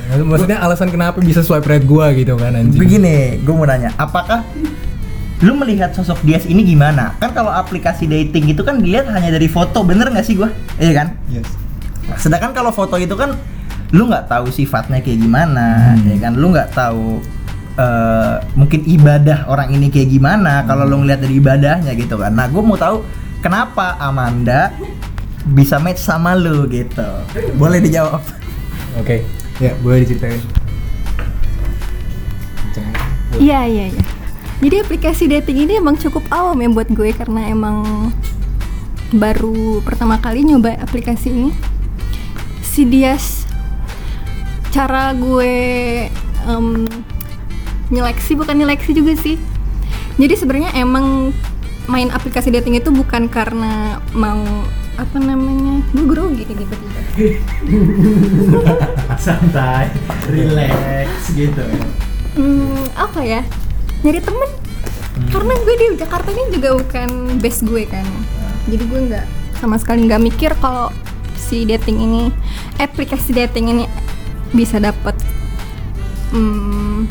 Ya, 0.08 0.20
Maksudnya 0.20 0.58
alasan 0.60 0.90
kenapa 0.90 1.18
bisa 1.18 1.40
swipe 1.40 1.64
right 1.64 1.84
gua 1.84 2.10
gitu 2.12 2.34
kan 2.34 2.52
anjing. 2.52 2.76
begini 2.76 3.38
gua 3.42 3.56
mau 3.56 3.68
nanya 3.68 3.94
apakah 3.96 4.42
lu 5.38 5.54
melihat 5.54 5.92
sosok 5.92 6.18
Dias 6.22 6.44
ini 6.44 6.64
gimana 6.64 7.14
kan 7.16 7.30
kalau 7.30 7.52
aplikasi 7.52 8.06
dating 8.06 8.48
itu 8.48 8.62
kan 8.62 8.80
dilihat 8.80 9.06
hanya 9.08 9.30
dari 9.30 9.46
foto 9.46 9.84
bener 9.84 10.08
nggak 10.08 10.24
sih 10.24 10.34
gua 10.34 10.50
iya 10.76 10.94
kan 10.96 11.08
Yes. 11.28 11.46
Sedangkan 12.18 12.52
kalau 12.52 12.70
foto 12.70 12.96
itu 12.96 13.14
kan 13.14 13.34
lu 13.96 14.12
nggak 14.12 14.28
tahu 14.28 14.52
sifatnya 14.52 15.00
kayak 15.00 15.24
gimana, 15.24 15.96
Hmm. 15.96 16.04
ya 16.12 16.18
kan? 16.20 16.34
Lu 16.36 16.52
nggak 16.52 16.76
tahu 16.76 17.24
eh, 17.76 18.36
mungkin 18.56 18.88
ibadah 18.88 19.52
orang 19.52 19.68
ini 19.68 19.92
kayak 19.92 20.08
gimana 20.08 20.64
kalau 20.64 20.88
lu 20.88 21.04
ngeliat 21.04 21.20
dari 21.20 21.40
ibadahnya 21.40 21.92
gitu 21.96 22.16
kan. 22.16 22.32
Nah, 22.32 22.48
gue 22.48 22.64
mau 22.64 22.80
tahu 22.80 23.04
kenapa 23.40 24.00
Amanda 24.00 24.72
bisa 25.44 25.76
match 25.76 26.00
sama 26.00 26.40
lu 26.40 26.68
gitu. 26.72 27.04
Boleh 27.60 27.84
dijawab. 27.84 28.24
Oke. 28.96 29.28
Ya, 29.60 29.76
boleh 29.80 30.04
diceritain. 30.04 30.40
Iya 33.36 33.68
iya 33.68 33.86
iya. 33.92 34.04
Jadi 34.64 34.76
aplikasi 34.80 35.28
dating 35.28 35.68
ini 35.68 35.74
emang 35.76 36.00
cukup 36.00 36.24
awam 36.32 36.56
ya 36.64 36.72
buat 36.72 36.88
gue 36.88 37.12
karena 37.12 37.52
emang 37.52 37.84
baru 39.12 39.84
pertama 39.84 40.16
kali 40.18 40.48
nyoba 40.48 40.80
aplikasi 40.80 41.28
ini. 41.28 41.52
Si 42.64 42.88
Dias 42.88 43.45
cara 44.76 45.16
gue 45.16 45.56
em, 46.44 46.68
nyeleksi 47.88 48.36
bukan 48.36 48.60
nyeleksi 48.60 48.92
juga 48.92 49.16
sih. 49.16 49.40
Jadi 50.20 50.36
sebenarnya 50.36 50.76
emang 50.76 51.32
main 51.88 52.12
aplikasi 52.12 52.52
dating 52.52 52.76
itu 52.76 52.92
bukan 52.92 53.32
karena 53.32 54.04
mau 54.12 54.44
apa 54.96 55.18
namanya 55.20 55.84
gue 55.92 56.06
grogi 56.08 56.44
nih 56.48 56.56
tiba-tiba 56.56 57.02
Santai, 59.24 59.92
relax 60.28 61.08
gitu. 61.36 61.64
Hmm, 62.36 62.84
apa 63.00 63.24
ya? 63.24 63.42
Nyari 64.04 64.20
temen. 64.20 64.52
Karena 65.32 65.56
gue 65.56 65.76
di 65.80 65.88
Jakarta 65.96 66.28
ini 66.36 66.52
juga 66.52 66.76
bukan 66.76 67.40
base 67.40 67.64
gue 67.64 67.88
kan. 67.88 68.04
Jadi 68.68 68.84
gue 68.92 69.00
nggak 69.08 69.26
sama 69.64 69.80
sekali 69.80 70.04
nggak 70.04 70.20
mikir 70.20 70.52
kalau 70.60 70.92
si 71.40 71.64
dating 71.64 72.04
ini, 72.04 72.24
aplikasi 72.76 73.32
dating 73.32 73.72
ini 73.72 73.86
bisa 74.56 74.80
dapet 74.80 75.16
hmm, 76.32 77.06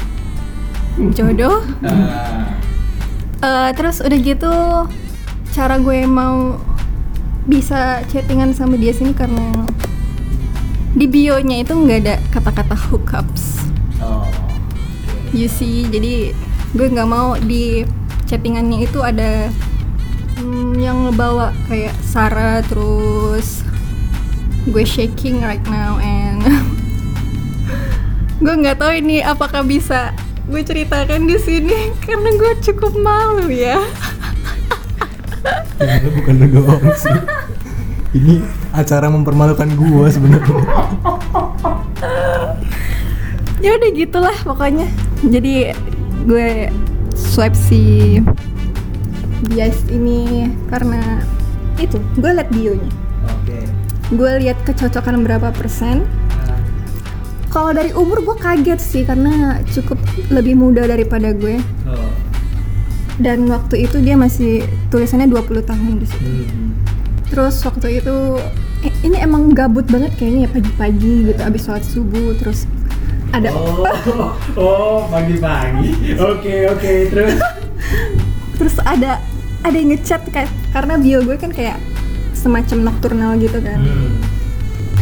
jodoh. 1.13 1.61
Eh, 3.45 3.71
terus 3.77 4.01
udah 4.01 4.19
gitu 4.25 4.53
cara 5.53 5.77
gue 5.77 6.09
mau 6.09 6.57
bisa 7.45 8.01
chattingan 8.09 8.57
sama 8.57 8.81
dia 8.81 8.97
sini 8.97 9.13
karena 9.13 9.69
di 10.97 11.05
bio-nya 11.05 11.61
itu 11.61 11.77
nggak 11.77 11.99
ada 12.09 12.17
kata-kata 12.33 12.73
hookups 12.73 13.61
Oh. 14.03 14.27
you 15.33 15.49
see 15.49 15.89
jadi 15.89 16.37
gue 16.77 16.87
nggak 16.93 17.09
mau 17.09 17.39
di 17.41 17.87
chattingannya 18.29 18.85
itu 18.85 19.01
ada 19.01 19.49
hmm, 20.41 20.77
yang 20.77 21.09
ngebawa 21.09 21.57
kayak 21.71 21.95
Sarah 22.05 22.61
terus 22.67 23.65
gue 24.69 24.85
shaking 24.85 25.41
right 25.41 25.63
now 25.71 25.97
and 26.03 26.43
gue 28.43 28.55
nggak 28.55 28.79
tahu 28.83 28.93
ini 28.99 29.23
apakah 29.23 29.63
bisa 29.63 30.11
gue 30.51 30.61
ceritakan 30.61 31.27
di 31.27 31.39
sini 31.39 31.79
karena 32.05 32.31
gue 32.35 32.53
cukup 32.65 32.93
malu 32.99 33.49
ya 33.51 33.79
Ya, 35.77 36.01
lu 36.01 36.09
bukan 36.17 36.41
lu 36.41 36.47
doang 36.57 36.89
sih. 36.97 37.13
Ini 38.17 38.41
acara 38.73 39.13
mempermalukan 39.13 39.69
gua 39.77 40.09
sebenarnya. 40.09 40.57
ya 43.61 43.77
udah 43.81 43.91
gitulah 43.97 44.37
pokoknya 44.45 44.85
jadi 45.25 45.73
gue 46.29 46.69
swipe 47.17 47.57
si 47.57 48.21
bias 49.49 49.89
ini 49.89 50.53
karena 50.69 51.25
itu 51.81 51.97
gue 52.21 52.29
liat 52.29 52.53
bionya 52.53 52.93
Oke. 53.25 53.65
gue 54.13 54.31
lihat 54.45 54.61
kecocokan 54.69 55.25
berapa 55.25 55.49
persen 55.57 56.05
kalau 57.55 57.71
dari 57.71 57.95
umur 57.95 58.19
gue 58.21 58.37
kaget 58.37 58.77
sih 58.77 59.03
karena 59.03 59.33
cukup 59.69 59.95
lebih 60.29 60.55
muda 60.55 60.85
daripada 60.85 61.31
gue 61.31 61.63
Oh. 61.87 62.11
dan 63.17 63.47
waktu 63.47 63.87
itu 63.87 64.03
dia 64.03 64.19
masih 64.19 64.53
tulisannya 64.91 65.31
20 65.31 65.63
tahun 65.63 65.95
di 65.97 66.07
situ 66.07 66.27
Hmm. 66.27 66.75
terus 67.25 67.63
waktu 67.63 68.03
itu 68.03 68.15
eh, 68.83 68.93
ini 69.03 69.17
emang 69.17 69.55
gabut 69.55 69.87
banget 69.87 70.11
kayaknya 70.15 70.45
ya 70.45 70.51
pagi-pagi 70.51 71.15
gitu 71.25 71.41
abis 71.41 71.63
sholat 71.63 71.85
subuh 71.85 72.35
terus 72.35 72.67
ada 73.31 73.51
Oh, 73.51 73.83
oh 74.57 74.99
pagi-pagi. 75.09 76.15
Oke, 76.17 76.67
oke, 76.69 76.93
terus. 77.09 77.35
terus 78.59 78.77
ada 78.81 79.19
ada 79.61 79.75
yang 79.75 79.91
ngechat 79.91 80.23
kayak 80.29 80.47
karena 80.71 80.95
bio 80.97 81.19
gue 81.21 81.35
kan 81.35 81.51
kayak 81.51 81.79
semacam 82.33 82.79
nocturnal 82.85 83.35
gitu 83.37 83.59
kan 83.59 83.79
Hmm. 83.79 84.11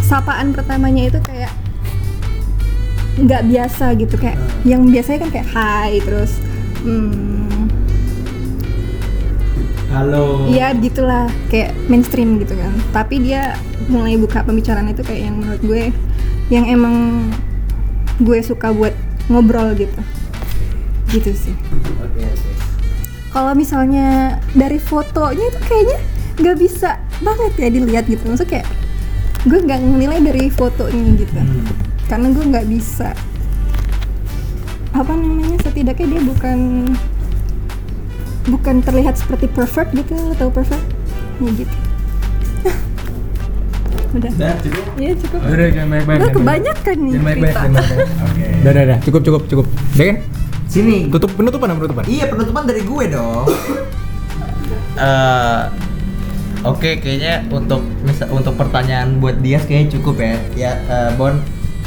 sapaan 0.01 0.53
pertamanya 0.53 1.09
itu 1.09 1.21
kayak 1.23 1.53
nggak 3.21 3.43
biasa 3.45 3.93
gitu 4.01 4.17
kayak 4.17 4.41
yang 4.65 4.89
biasanya 4.89 5.29
kan 5.29 5.31
kayak 5.31 5.49
hai 5.53 6.01
terus 6.01 6.41
hmm, 6.81 7.43
Halo. 9.93 10.49
Iya 10.49 10.73
gitulah 10.81 11.29
kayak 11.53 11.77
mainstream 11.85 12.41
gitu 12.41 12.57
kan. 12.57 12.73
Tapi 12.97 13.21
dia 13.21 13.61
mulai 13.93 14.17
buka 14.17 14.41
pembicaraan 14.41 14.89
itu 14.89 15.05
kayak 15.05 15.29
yang 15.29 15.37
menurut 15.37 15.61
gue 15.61 15.83
yang 16.49 16.65
emang 16.65 17.29
gue 18.17 18.41
suka 18.41 18.73
buat 18.73 18.97
ngobrol 19.29 19.77
gitu. 19.77 20.01
Gitu 21.13 21.37
sih. 21.37 21.53
Oke, 22.01 22.25
oke. 22.25 22.49
kalau 23.37 23.53
misalnya 23.53 24.41
dari 24.57 24.81
fotonya 24.81 25.45
itu 25.53 25.61
kayaknya 25.61 25.99
nggak 26.41 26.57
bisa 26.57 26.97
banget 27.21 27.53
ya 27.61 27.69
dilihat 27.69 28.05
gitu. 28.09 28.25
Maksudnya 28.25 28.65
kayak 28.65 28.69
gue 29.45 29.59
nggak 29.61 29.81
menilai 29.85 30.25
dari 30.25 30.49
fotonya 30.49 31.21
gitu. 31.21 31.37
Hmm. 31.37 31.92
Karena 32.05 32.27
gue 32.29 32.45
nggak 32.45 32.67
bisa 32.67 33.11
apa 34.93 35.13
namanya 35.13 35.57
setidaknya 35.61 36.07
dia 36.09 36.23
bukan 36.23 36.59
bukan 38.45 38.77
terlihat 38.81 39.15
seperti 39.15 39.47
perfect 39.47 39.91
gitu 39.93 40.13
atau 40.33 40.49
perfect 40.49 40.85
ya 41.39 41.51
gitu 41.55 41.77
udah 44.13 44.31
Udah 44.31 44.53
cukup. 44.61 44.85
iya 44.97 45.13
cukup 45.17 45.39
Udah, 45.41 45.69
jangan 45.71 45.89
banyak-banyak. 45.89 46.21
gue 46.21 46.31
kebanyakan 46.37 46.97
nih 46.99 47.13
Jangan 47.13 47.25
jangan 47.25 47.33
banyak-banyak. 47.33 47.85
Oke. 48.21 48.45
Udah, 48.53 48.71
udah, 48.71 48.83
udah. 48.85 48.99
Cukup, 49.01 49.21
cukup, 49.23 49.43
cukup. 49.49 49.67
Udah 49.91 50.05
kan? 50.05 50.17
Sini. 50.69 50.99
Tutup 51.09 51.31
penutupan 51.33 51.69
penutupan? 51.73 52.05
Iya 52.05 52.25
penutupan 52.29 52.63
dari 52.65 52.83
gue 52.83 53.05
dong. 53.09 53.47
Eh, 54.93 55.63
Oke, 56.63 57.01
kayaknya 57.01 57.43
untuk 57.49 57.81
misal 58.05 58.29
untuk 58.29 58.55
pertanyaan 58.55 59.17
buat 59.19 59.41
Dias 59.41 59.65
kayaknya 59.65 59.97
cukup 59.97 60.21
ya. 60.21 60.37
Ya, 60.55 60.73
eh, 60.79 61.11
Bon, 61.17 61.33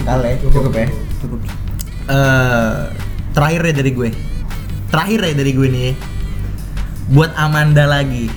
Ale, 0.04 0.36
cukup, 0.44 0.76
ya. 0.76 0.92
Cukup. 1.24 1.40
Eh, 2.06 2.80
terakhir 3.32 3.62
ya 3.66 3.74
dari 3.74 3.92
gue. 3.96 4.10
Terakhir 4.92 5.20
ya 5.26 5.34
dari 5.34 5.52
gue 5.56 5.68
nih. 5.72 5.92
Buat 7.16 7.32
Amanda 7.40 7.88
lagi. 7.88 8.28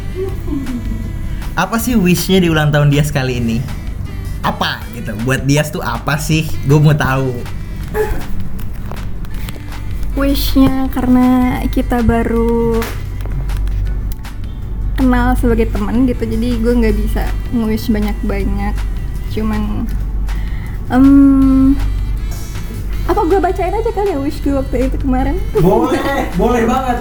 Apa 1.59 1.83
sih 1.83 1.99
wishnya 1.99 2.38
di 2.38 2.49
ulang 2.49 2.71
tahun 2.71 2.88
Dias 2.88 3.11
kali 3.11 3.43
ini? 3.43 3.59
Apa 4.47 4.81
gitu? 4.95 5.12
Buat 5.27 5.45
Dias 5.45 5.69
tuh 5.75 5.83
apa 5.83 6.17
sih? 6.17 6.47
Gue 6.65 6.79
mau 6.79 6.95
tahu. 6.95 7.35
wishnya 10.19 10.91
karena 10.91 11.62
kita 11.71 12.03
baru 12.03 12.83
kenal 14.99 15.38
sebagai 15.38 15.71
teman 15.71 16.11
gitu 16.11 16.27
jadi 16.27 16.59
gue 16.59 16.73
nggak 16.75 16.97
bisa 16.99 17.23
nge-wish 17.55 17.87
banyak-banyak 17.87 18.75
cuman 19.31 19.87
em, 20.88 21.76
apa 23.09 23.21
gue 23.25 23.38
bacain 23.40 23.73
aja 23.73 23.90
kali 23.92 24.11
ya 24.12 24.18
wish 24.21 24.40
gue 24.40 24.52
waktu 24.52 24.88
itu 24.88 24.97
kemarin 25.00 25.37
Boleh, 25.57 26.28
boleh 26.37 26.62
banget. 26.64 26.99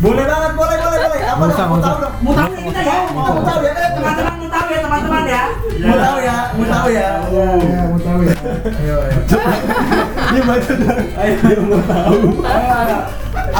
Boleh 0.00 0.24
banget, 0.24 0.52
boleh, 0.56 0.76
boleh, 0.80 0.98
boleh. 1.12 1.20
Apa 1.28 1.44
dong? 1.44 1.68
Mau 1.68 1.76
tahu 1.76 1.96
dong? 2.00 2.14
Mau 2.24 2.32
tahu 2.32 2.50
ya 2.56 2.62
kita 2.64 2.80
ya? 2.80 2.96
Mau 3.12 3.24
mau 3.36 3.44
tahu 3.44 3.60
ya? 3.60 3.72
Eh, 3.76 3.90
teman-teman 3.92 4.34
mau 4.40 4.48
tahu 4.48 4.66
ya, 4.72 4.78
teman-teman 4.80 5.24
ya? 5.28 5.44
Mau 5.60 5.98
tahu 6.00 6.18
ya? 6.24 6.36
Mau 6.56 6.64
tahu 6.64 6.88
ya? 6.88 7.08
Iya, 7.20 7.82
mau 7.84 8.00
tahu 8.00 8.20
ya. 8.24 8.36
Ayo, 8.80 8.96
ayo. 9.04 9.18
Dia 10.30 10.42
baca 10.48 10.72
dong. 10.72 11.04
Ayo, 11.20 11.34
dia 11.36 11.60
mau 11.60 11.82
tahu. 11.84 12.18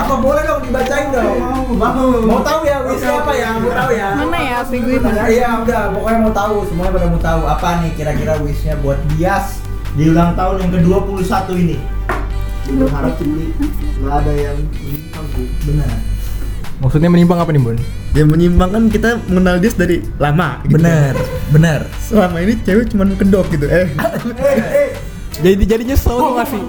Apa 0.00 0.14
boleh 0.16 0.42
dong 0.48 0.60
dibacain 0.64 1.12
dong? 1.12 1.36
Mau. 1.76 2.24
Mau 2.24 2.40
tahu 2.40 2.60
ya 2.64 2.80
wishnya 2.88 3.20
apa 3.20 3.32
ya? 3.36 3.50
Mau 3.60 3.72
tahu 3.72 3.90
ya? 3.92 4.08
Mana 4.16 4.38
ya 4.40 4.58
gue 4.64 4.96
mana? 4.96 5.22
Iya 5.28 5.48
udah, 5.60 5.82
pokoknya 5.92 6.18
mau 6.24 6.32
tahu, 6.32 6.54
semuanya 6.72 6.92
pada 6.96 7.06
mau 7.12 7.20
tahu 7.20 7.42
apa 7.44 7.68
nih 7.84 7.92
kira-kira 8.00 8.32
wishnya 8.40 8.74
buat 8.80 8.96
Dias 9.12 9.60
di 9.98 10.08
ulang 10.08 10.32
tahun 10.38 10.56
yang 10.64 10.70
ke-21 10.80 11.48
ini. 11.60 11.76
Berharap 12.70 13.12
sih 13.18 13.28
nggak 14.00 14.14
ada 14.24 14.32
yang 14.32 14.56
menyimpang. 14.56 15.26
Benar. 15.68 15.90
Maksudnya 16.80 17.10
menyimpang 17.12 17.38
apa 17.44 17.50
nih, 17.52 17.60
Bun? 17.60 17.76
Yang 18.16 18.28
menyimpang 18.32 18.70
kan 18.72 18.82
kita 18.88 19.10
mengenal 19.28 19.60
dia 19.60 19.70
dari 19.76 19.96
lama. 20.16 20.64
gitu. 20.64 20.80
Benar, 20.80 21.12
benar. 21.52 21.80
Selama 22.00 22.36
ini 22.40 22.56
cewek 22.64 22.88
cuma 22.88 23.04
kedok 23.04 23.46
gitu. 23.52 23.68
Eh, 23.68 23.92
Jadi 25.40 25.64
jadi 25.64 25.82
nyesel 25.88 26.16
gue 26.20 26.32
ngasih. 26.36 26.60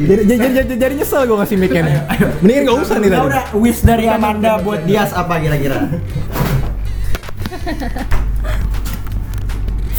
jadi, 0.00 0.22
jadi, 0.24 0.46
jadi, 0.64 0.74
jadi 0.80 0.94
nyesel 0.96 1.28
gue 1.28 1.36
ngasih 1.36 1.56
mic-nya 1.60 1.82
nih. 1.84 1.96
Mendingan 2.40 2.62
gak 2.64 2.76
usah 2.80 2.96
nih 2.96 3.10
tadi. 3.12 3.26
udah, 3.28 3.44
wish 3.60 3.80
dari 3.84 4.08
Amanda 4.08 4.56
buat 4.64 4.80
Dias 4.88 5.12
apa 5.12 5.36
kira-kira? 5.36 5.92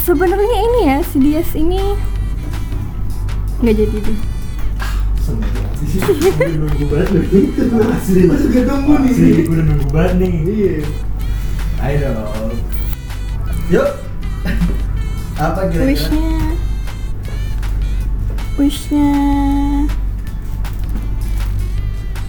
Sebenarnya 0.04 0.58
ini 0.60 0.80
ya 0.84 0.98
si 1.06 1.16
Dias 1.16 1.50
ini 1.56 1.80
nggak 3.64 3.74
jadi 3.78 3.96
deh. 4.04 4.18
nunggu 6.60 6.84
banget. 6.90 7.08
Asli. 7.94 8.28
Nunggu 8.28 8.92
nih. 9.00 9.12
Asli, 9.14 9.30
gue 9.46 9.54
udah 9.54 9.64
nunggu 9.64 9.88
banget 9.94 10.14
nih. 10.18 10.32
Iya. 10.44 10.74
Ayo 11.80 11.96
dong. 12.10 12.52
Yuk. 13.70 13.88
Apa 15.34 15.60
kira-kira? 15.72 15.88
Wishnya, 15.88 16.33
wishnya. 18.54 19.10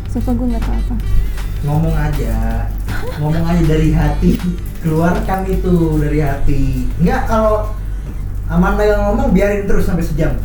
Sumpah 0.10 0.34
gue 0.34 0.48
nggak 0.48 0.63
tahu 0.63 0.77
apa. 0.79 0.96
Ngomong 1.65 1.96
aja. 1.96 2.36
Ngomong 3.22 3.46
aja 3.46 3.63
dari 3.65 3.89
hati. 3.94 4.32
Keluarkan 4.82 5.50
itu 5.50 5.75
dari 6.01 6.20
hati. 6.22 6.63
Enggak 7.01 7.22
kalau 7.29 7.74
Amanda 8.46 8.86
yang 8.86 9.01
ngomong 9.10 9.34
biarin 9.34 9.65
terus 9.65 9.89
sampai 9.89 10.05
sejam. 10.05 10.38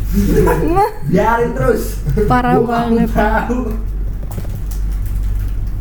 biarin 1.12 1.52
terus. 1.52 2.00
Parah 2.24 2.56
mau 2.56 2.64
banget. 2.64 3.12
tahu. 3.12 3.76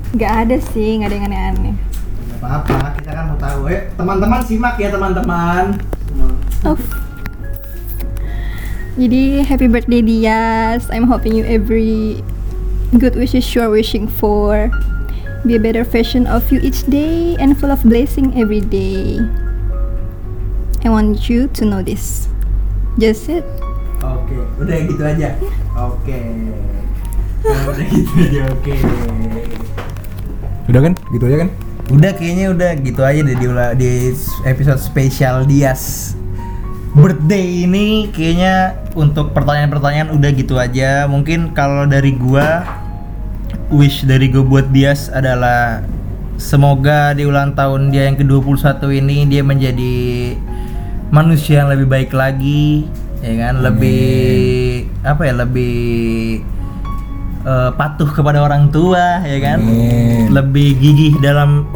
Nggak 0.10 0.34
ada 0.44 0.58
sih, 0.76 1.00
nggak 1.00 1.08
ada 1.08 1.16
yang 1.16 1.28
aneh-aneh. 1.32 1.76
Nggak 1.80 2.38
apa-apa, 2.44 2.78
kita 3.00 3.10
kan 3.16 3.24
mau 3.32 3.40
tahu. 3.40 3.62
Eh, 3.72 3.88
teman-teman 3.96 4.42
simak 4.44 4.76
ya 4.76 4.92
teman-teman. 4.92 5.80
Oh. 6.68 6.76
Jadi 9.00 9.48
happy 9.48 9.72
birthday 9.72 10.04
Dias. 10.04 10.92
I'm 10.92 11.08
hoping 11.08 11.32
you 11.32 11.48
every 11.48 12.20
good 13.00 13.16
wishes 13.16 13.48
you're 13.56 13.72
wishing 13.72 14.12
for. 14.12 14.68
Be 15.48 15.56
a 15.56 15.62
better 15.64 15.88
version 15.88 16.28
of 16.28 16.44
you 16.52 16.60
each 16.60 16.84
day 16.84 17.40
and 17.40 17.56
full 17.56 17.72
of 17.72 17.80
blessing 17.88 18.36
every 18.36 18.60
day. 18.60 19.24
I 20.84 20.92
want 20.92 21.32
you 21.32 21.48
to 21.56 21.64
know 21.64 21.80
this. 21.80 22.28
Just 23.00 23.32
it. 23.32 23.48
Oke, 24.04 24.36
udah 24.60 24.78
gitu 24.84 25.00
aja. 25.00 25.32
Oke. 25.80 26.20
Nah, 27.48 27.72
udah 27.72 27.86
gitu 27.88 28.12
aja, 28.20 28.52
oke. 28.52 28.76
Udah 30.68 30.82
kan? 30.84 30.94
Gitu 31.16 31.24
aja 31.24 31.38
kan? 31.48 31.50
Udah 31.88 32.12
kayaknya 32.20 32.46
udah 32.52 32.72
gitu 32.84 33.02
aja 33.08 33.20
deh 33.24 33.36
di, 33.40 33.48
di 33.80 33.92
episode 34.44 34.84
spesial 34.84 35.48
Dias 35.48 36.20
birthday 36.96 37.70
ini 37.70 38.10
kayaknya 38.10 38.78
untuk 38.98 39.32
pertanyaan-pertanyaan 39.38 40.10
udah 40.14 40.32
gitu 40.34 40.58
aja. 40.58 41.06
Mungkin 41.06 41.54
kalau 41.54 41.86
dari 41.86 42.16
gua 42.18 42.66
wish 43.70 44.06
dari 44.06 44.30
gue 44.34 44.42
buat 44.42 44.74
Dias 44.74 45.14
adalah 45.14 45.86
semoga 46.42 47.14
di 47.14 47.28
ulang 47.30 47.54
tahun 47.54 47.94
dia 47.94 48.10
yang 48.10 48.18
ke-21 48.18 48.82
ini 49.06 49.18
dia 49.30 49.46
menjadi 49.46 49.98
manusia 51.14 51.66
yang 51.66 51.70
lebih 51.70 51.88
baik 51.90 52.12
lagi, 52.14 52.90
ya 53.22 53.34
kan? 53.46 53.62
Lebih 53.62 54.04
apa 55.06 55.22
ya? 55.26 55.34
Lebih 55.46 55.78
eh, 57.46 57.70
patuh 57.78 58.10
kepada 58.10 58.42
orang 58.42 58.74
tua, 58.74 59.22
ya 59.22 59.38
kan? 59.38 59.62
Amin. 59.62 60.34
Lebih 60.34 60.70
gigih 60.82 61.14
dalam 61.22 61.70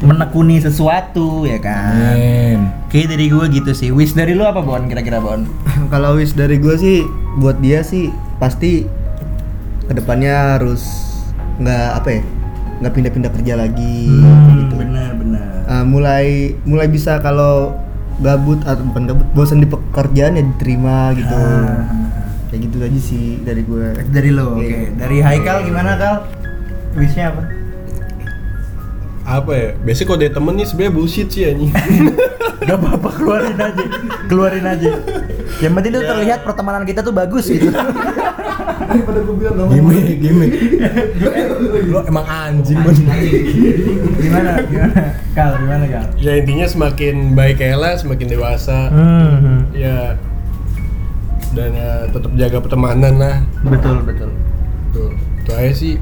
menekuni 0.00 0.58
sesuatu, 0.58 1.44
ya 1.44 1.56
kan? 1.56 1.94
Amin. 2.12 2.58
Kayak 2.88 3.12
dari 3.12 3.26
gue 3.28 3.44
gitu 3.52 3.70
sih. 3.70 3.88
Wish 3.88 4.12
dari 4.12 4.32
lu 4.32 4.42
apa 4.42 4.58
Bon? 4.58 4.82
Kira-kira 4.84 5.18
Bon? 5.18 5.46
Kalau 5.92 6.16
wish 6.16 6.32
dari 6.32 6.56
gue 6.56 6.74
sih 6.74 7.06
buat 7.36 7.58
dia 7.58 7.80
sih 7.80 8.10
pasti 8.36 8.86
ke 9.84 9.92
depannya 9.92 10.56
harus 10.56 10.82
nggak 11.56 11.86
apa 11.94 12.08
ya 12.10 12.22
nggak 12.74 12.92
pindah-pindah 12.92 13.30
kerja 13.32 13.54
lagi 13.56 14.10
gitu. 14.10 14.74
bener 14.74 15.14
bener. 15.14 15.44
Ah, 15.64 15.84
mulai 15.84 16.56
mulai 16.64 16.86
bisa 16.86 17.18
kalau 17.18 17.78
gabut 18.16 18.58
atau 18.62 18.82
bukan 18.84 19.06
gabut 19.06 19.26
bosan 19.32 19.58
di 19.58 19.68
pekerjaan 19.68 20.34
ya 20.34 20.42
diterima 20.44 21.12
gitu 21.12 21.30
Ah. 21.30 21.86
kayak 22.48 22.60
gitu 22.64 22.76
aja 22.80 23.00
sih 23.00 23.24
dari 23.40 23.62
gue 23.62 23.86
Dari 24.08 24.30
lo, 24.30 24.54
oke. 24.54 24.62
Iya. 24.62 24.90
Dari 24.94 25.16
Haikal 25.20 25.56
gimana 25.64 25.94
Kal? 25.94 26.14
Wishnya 26.94 27.30
apa? 27.30 27.42
Apa 29.24 29.52
ya? 29.52 29.68
Biasanya 29.80 30.06
kalau 30.06 30.20
dari 30.20 30.32
temen 30.32 30.52
nih 30.54 30.66
sebenarnya 30.66 30.92
bullshit 30.92 31.28
sih 31.28 31.42
anjing. 31.44 31.72
Gak 32.64 32.76
apa-apa 32.76 33.08
keluarin 33.12 33.56
aja, 33.56 33.84
keluarin 34.24 34.64
aja. 34.64 34.90
Yang 35.60 35.72
penting 35.74 35.92
tuh 35.92 36.04
terlihat 36.06 36.40
pertemanan 36.44 36.82
kita 36.82 37.00
tuh 37.00 37.12
bagus 37.12 37.44
gitu. 37.46 37.68
daripada 38.84 39.20
gue 39.20 39.36
bilang 39.36 39.54
nggak 39.58 39.68
Gimik, 39.68 40.06
gimik. 40.18 40.50
Lo 41.88 42.00
emang 42.04 42.24
anjing, 42.24 42.78
gimana? 42.80 43.12
Gimana? 44.16 44.52
Kal, 45.34 45.50
gimana 45.58 45.84
Kal? 45.84 46.04
ya 46.16 46.32
intinya 46.36 46.64
semakin 46.64 47.36
baik 47.36 47.60
Ella, 47.60 48.00
semakin 48.00 48.26
dewasa. 48.28 48.88
Hmm, 48.88 49.68
Ya 49.72 50.16
dan 51.52 51.70
ya 51.70 51.90
tetap 52.10 52.32
jaga 52.34 52.58
pertemanan 52.58 53.14
lah. 53.14 53.36
betul 53.62 54.00
betul. 54.02 54.30
Tuh, 54.90 55.10
itu 55.12 55.50
aja 55.52 55.72
sih. 55.72 55.94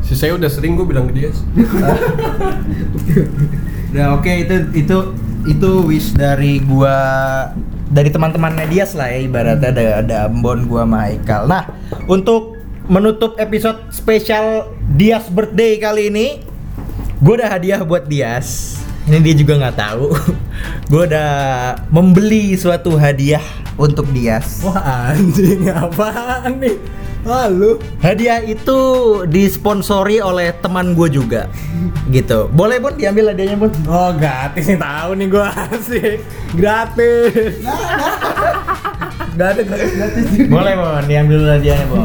Si 0.00 0.16
saya 0.18 0.34
udah 0.34 0.50
sering 0.50 0.74
gue 0.74 0.86
bilang 0.88 1.08
ke 1.10 1.14
dia. 1.14 1.30
Udah 3.92 4.06
oke 4.18 4.32
itu 4.32 4.54
itu 4.74 4.96
itu 5.48 5.70
wish 5.88 6.12
dari 6.12 6.60
gua 6.60 6.96
dari 7.90 8.12
teman-temannya 8.12 8.68
Dias 8.68 8.92
lah 8.92 9.08
ya 9.10 9.18
ibaratnya 9.24 9.70
ada 9.72 9.84
ada 10.04 10.16
Ambon 10.28 10.68
gua 10.68 10.84
sama 10.84 11.08
Haikal. 11.08 11.42
Nah, 11.48 11.64
untuk 12.04 12.60
menutup 12.90 13.38
episode 13.40 13.88
spesial 13.94 14.68
Dias 14.94 15.30
birthday 15.32 15.80
kali 15.80 16.12
ini, 16.12 16.26
gua 17.24 17.40
ada 17.40 17.56
hadiah 17.56 17.80
buat 17.80 18.04
Dias. 18.06 18.78
Ini 19.08 19.18
dia 19.24 19.34
juga 19.34 19.58
nggak 19.58 19.78
tahu. 19.80 20.12
gua 20.92 21.02
udah 21.08 21.30
membeli 21.88 22.54
suatu 22.54 22.94
hadiah 23.00 23.42
untuk 23.80 24.06
Dias. 24.12 24.60
Wah, 24.60 25.16
anjing 25.16 25.72
apaan 25.72 26.60
nih? 26.60 26.99
Lalu 27.20 27.76
Hadiah 28.00 28.40
itu 28.40 28.80
disponsori 29.28 30.24
oleh 30.24 30.56
teman 30.56 30.96
gue 30.96 31.08
juga, 31.12 31.52
gitu. 32.08 32.48
Boleh 32.48 32.80
pun 32.80 32.96
diambil 32.96 33.36
hadiahnya 33.36 33.60
pun. 33.60 33.70
Oh 33.84 34.10
gratis 34.16 34.64
nih 34.64 34.80
tahu 34.80 35.10
nih 35.20 35.26
gua 35.28 35.52
asik 35.68 36.24
gratis. 36.56 37.60
gratis 39.36 39.64
gratis 39.68 39.92
gratis. 39.94 40.24
Boleh 40.48 40.74
Bon, 40.80 41.02
diambil 41.04 41.38
hadiahnya 41.60 41.86
Bon. 41.92 42.02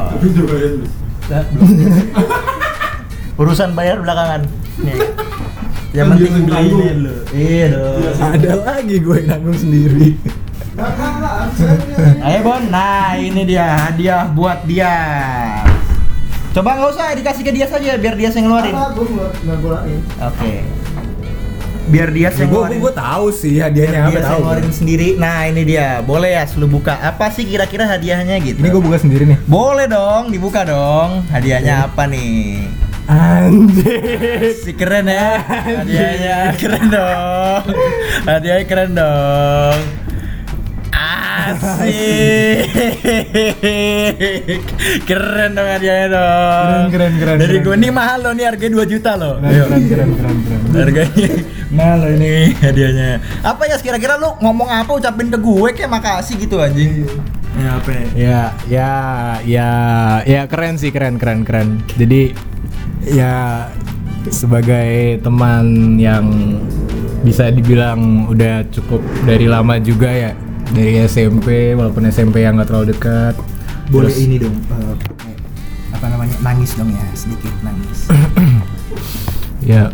Urusan 3.39 3.71
bayar 3.71 4.03
belakangan. 4.03 4.43
Nih. 4.83 4.99
Yang 5.95 6.07
penting 6.11 6.33
beli 6.43 6.59
ini 6.59 6.87
dulu. 6.91 7.15
Iya 7.31 7.65
dong. 7.71 8.03
Ada 8.19 8.51
lagi 8.67 8.95
gue 8.99 9.15
yang 9.15 9.27
nanggung 9.31 9.55
sendiri. 9.55 10.19
Ayo 10.75 12.39
Bon, 12.43 12.59
nah 12.67 13.15
ini 13.15 13.47
dia 13.47 13.87
hadiah 13.87 14.27
buat 14.27 14.67
dia. 14.67 14.91
Coba 16.51 16.75
nggak 16.75 16.89
usah 16.91 17.15
dikasih 17.15 17.43
ke 17.47 17.51
dia 17.55 17.67
saja 17.67 17.95
biar 17.95 18.15
dia 18.19 18.27
yang 18.27 18.51
ngeluarin. 18.51 18.75
Oke. 20.19 20.53
Biar 21.85 22.09
dia 22.11 22.27
yang 22.27 22.51
Gue 22.51 22.59
ngeluarin. 22.67 22.79
gue 22.83 22.91
tahu 22.91 23.25
sih 23.31 23.63
hadiahnya 23.63 23.99
Biar 24.03 24.03
apa 24.03 24.11
dia 24.11 24.19
yang 24.19 24.27
tahu. 24.27 24.39
ngeluarin 24.43 24.71
sendiri. 24.75 25.07
Nah 25.15 25.47
ini 25.47 25.61
dia, 25.63 26.03
boleh 26.03 26.29
ya 26.35 26.43
lu 26.59 26.67
buka. 26.67 26.99
Apa 26.99 27.31
sih 27.31 27.47
kira-kira 27.47 27.87
hadiahnya 27.87 28.35
gitu? 28.43 28.59
Ini 28.59 28.67
gue 28.67 28.83
buka 28.83 28.99
sendiri 28.99 29.23
nih. 29.31 29.39
Boleh 29.47 29.87
dong, 29.87 30.27
dibuka 30.27 30.67
dong. 30.67 31.23
Hadiahnya 31.31 31.87
apa 31.87 32.03
nih? 32.03 32.67
Anjing. 33.07 34.51
Si 34.59 34.75
keren 34.75 35.07
ya. 35.07 35.39
Hadiahnya 35.39 36.35
keren 36.59 36.85
dong. 36.91 37.63
Hadiahnya 38.27 38.65
keren 38.67 38.91
dong. 38.91 39.79
Keren 45.09 45.51
dong 45.55 45.67
hadiahnya 45.69 46.07
dong. 46.11 46.91
Keren, 46.91 46.91
keren, 46.91 47.13
keren, 47.19 47.37
Dari 47.41 47.57
keren. 47.59 47.65
gue 47.65 47.75
nih 47.81 47.91
mahal 47.91 48.17
loh 48.21 48.33
nih 48.33 48.45
harganya 48.45 48.75
2 48.85 48.91
juta 48.91 49.11
loh. 49.17 49.33
Keren 49.41 49.83
keren 49.89 49.89
keren 49.89 50.11
keren. 50.45 50.55
keren. 50.65 50.75
Harganya 50.75 51.29
mahal 51.77 51.97
loh 52.05 52.11
ini 52.13 52.31
hadiahnya. 52.59 53.09
Apa 53.41 53.63
ya 53.69 53.77
kira-kira 53.79 54.17
lu 54.17 54.29
ngomong 54.41 54.69
apa 54.69 54.91
ucapin 54.93 55.29
ke 55.29 55.37
gue 55.39 55.69
kayak 55.73 55.91
makasih 55.91 56.35
gitu 56.39 56.61
anjing. 56.61 57.05
Ya 57.55 57.69
apa? 57.79 57.89
ya? 57.91 58.03
ya 58.11 58.41
ya 58.67 58.91
ya 59.47 59.69
ya 60.27 60.41
keren 60.51 60.75
sih 60.75 60.91
keren 60.91 61.15
keren 61.15 61.47
keren 61.47 61.79
jadi 61.95 62.35
ya 63.07 63.65
sebagai 64.27 65.23
teman 65.23 65.95
yang 65.95 66.59
bisa 67.23 67.47
dibilang 67.49 68.27
udah 68.27 68.67
cukup 68.69 68.99
dari 69.23 69.47
lama 69.47 69.79
juga 69.79 70.11
ya 70.11 70.31
dari 70.71 71.03
SMP 71.03 71.73
walaupun 71.73 72.07
SMP 72.07 72.41
yang 72.41 72.57
nggak 72.57 72.69
terlalu 72.69 72.95
dekat. 72.95 73.35
Boleh 73.87 74.09
Terus- 74.09 74.23
ini 74.23 74.35
dong. 74.39 74.55
eh, 74.55 74.95
apa 75.93 76.05
namanya? 76.09 76.35
Nangis 76.41 76.73
dong 76.73 76.89
ya, 76.89 77.05
sedikit 77.13 77.53
nangis. 77.61 78.09
ya 79.71 79.93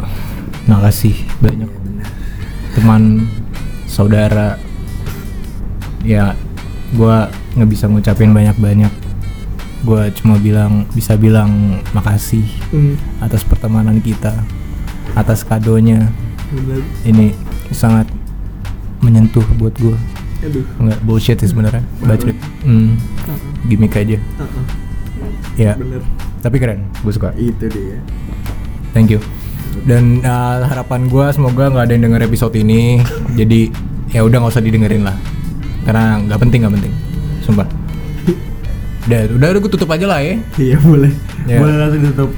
makasih 0.66 1.16
banyak. 1.40 1.68
Teman 2.72 3.28
saudara. 3.86 4.56
Ya 6.02 6.34
gua 6.96 7.28
nggak 7.54 7.70
bisa 7.70 7.86
ngucapin 7.92 8.32
banyak-banyak. 8.32 8.90
Gua 9.84 10.08
cuma 10.14 10.38
bilang 10.38 10.86
bisa 10.94 11.18
bilang 11.18 11.82
makasih 11.92 12.46
atas 13.20 13.44
pertemanan 13.44 14.00
kita 14.00 14.34
atas 15.14 15.44
kadonya. 15.44 16.08
Ini 17.04 17.36
sangat 17.72 18.08
menyentuh 19.02 19.44
buat 19.58 19.74
gua 20.50 20.82
nggak 20.90 21.00
bullshit 21.06 21.38
sih 21.38 21.50
sebenarnya 21.54 21.86
bacot 22.02 22.34
hmm, 22.66 22.98
gimmick 23.70 23.94
aja 23.94 24.18
ya 25.60 25.78
tapi 26.42 26.58
keren 26.58 26.90
gue 27.06 27.14
suka 27.14 27.30
Itu 27.38 27.70
dia. 27.70 28.02
Thank 28.98 29.14
you. 29.14 29.22
Dan 29.86 30.26
uh, 30.26 30.66
harapan 30.68 31.08
gue 31.08 31.26
semoga 31.32 31.70
nggak 31.70 31.86
ada 31.88 31.94
yang 31.96 32.04
denger 32.10 32.22
episode 32.28 32.54
ini. 32.58 33.00
jadi 33.40 33.70
ya 34.12 34.26
udah 34.26 34.42
nggak 34.42 34.54
usah 34.58 34.66
didengerin 34.66 35.06
lah. 35.06 35.16
Karena 35.86 36.20
nggak 36.26 36.40
penting 36.42 36.60
nggak 36.66 36.74
penting. 36.82 36.94
Sumpah. 37.46 37.68
Udah, 39.02 39.34
udah, 39.34 39.48
udah 39.50 39.60
gue 39.66 39.72
tutup 39.74 39.90
aja 39.90 40.06
lah 40.06 40.22
ya. 40.22 40.38
Iya 40.62 40.78
boleh. 40.78 41.10
Ya. 41.50 41.58
Boleh 41.58 41.74
langsung 41.74 42.06
tutup. 42.14 42.30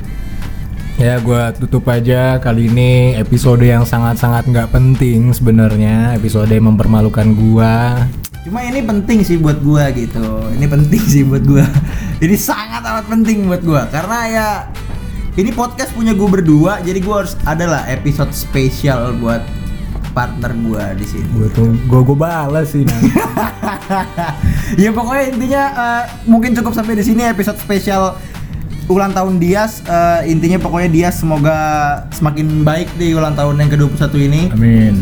Ya 1.01 1.17
gue 1.17 1.41
tutup 1.57 1.89
aja 1.89 2.37
kali 2.37 2.69
ini 2.69 3.17
episode 3.17 3.65
yang 3.65 3.81
sangat-sangat 3.81 4.45
nggak 4.45 4.69
penting 4.69 5.33
sebenarnya. 5.33 6.13
Episode 6.13 6.53
yang 6.53 6.69
mempermalukan 6.69 7.33
gua. 7.33 8.05
Cuma 8.45 8.61
ini 8.61 8.85
penting 8.85 9.25
sih 9.25 9.41
buat 9.41 9.57
gua 9.65 9.89
gitu. 9.89 10.21
Ini 10.53 10.65
penting 10.69 11.01
sih 11.01 11.25
buat 11.25 11.41
gua. 11.49 11.65
Ini 12.21 12.37
sangat 12.37 12.85
amat 12.85 13.09
penting 13.09 13.49
buat 13.49 13.65
gua 13.65 13.89
karena 13.89 14.19
ya 14.29 14.47
ini 15.33 15.49
podcast 15.49 15.91
punya 15.97 16.13
gua 16.13 16.29
berdua, 16.29 16.73
jadi 16.85 17.01
gua 17.01 17.25
harus 17.25 17.33
adalah 17.49 17.89
episode 17.89 18.29
spesial 18.29 19.17
buat 19.17 19.41
partner 20.13 20.53
gua 20.61 20.93
di 20.93 21.09
sini. 21.09 21.25
Gue 21.33 21.49
tuh 21.51 21.73
gue 21.73 22.01
gue 22.05 22.17
balas 22.17 22.69
sih. 22.69 22.85
ya 24.81 24.93
pokoknya 24.93 25.23
intinya 25.33 25.63
eh, 25.73 26.03
mungkin 26.29 26.53
cukup 26.53 26.77
sampai 26.77 27.01
di 27.01 27.03
sini 27.03 27.25
episode 27.25 27.57
spesial 27.57 28.13
ulang 28.87 29.11
tahun 29.15 29.39
Dias. 29.39 29.83
Eh, 29.85 30.31
intinya 30.31 30.59
pokoknya 30.59 30.89
Dias 30.91 31.19
semoga 31.19 31.57
semakin 32.11 32.63
baik 32.65 32.89
di 32.99 33.15
ulang 33.15 33.35
tahun 33.35 33.59
yang 33.59 33.69
ke-21 33.71 34.13
ini. 34.19 34.41
Amin. 34.51 34.95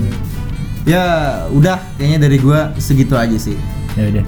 Ya 0.85 1.05
udah 1.53 1.77
kayaknya 1.97 2.25
dari 2.25 2.37
gua 2.41 2.73
segitu 2.81 3.13
aja 3.13 3.37
sih. 3.37 3.57
Ya 3.93 4.09
udah. 4.09 4.25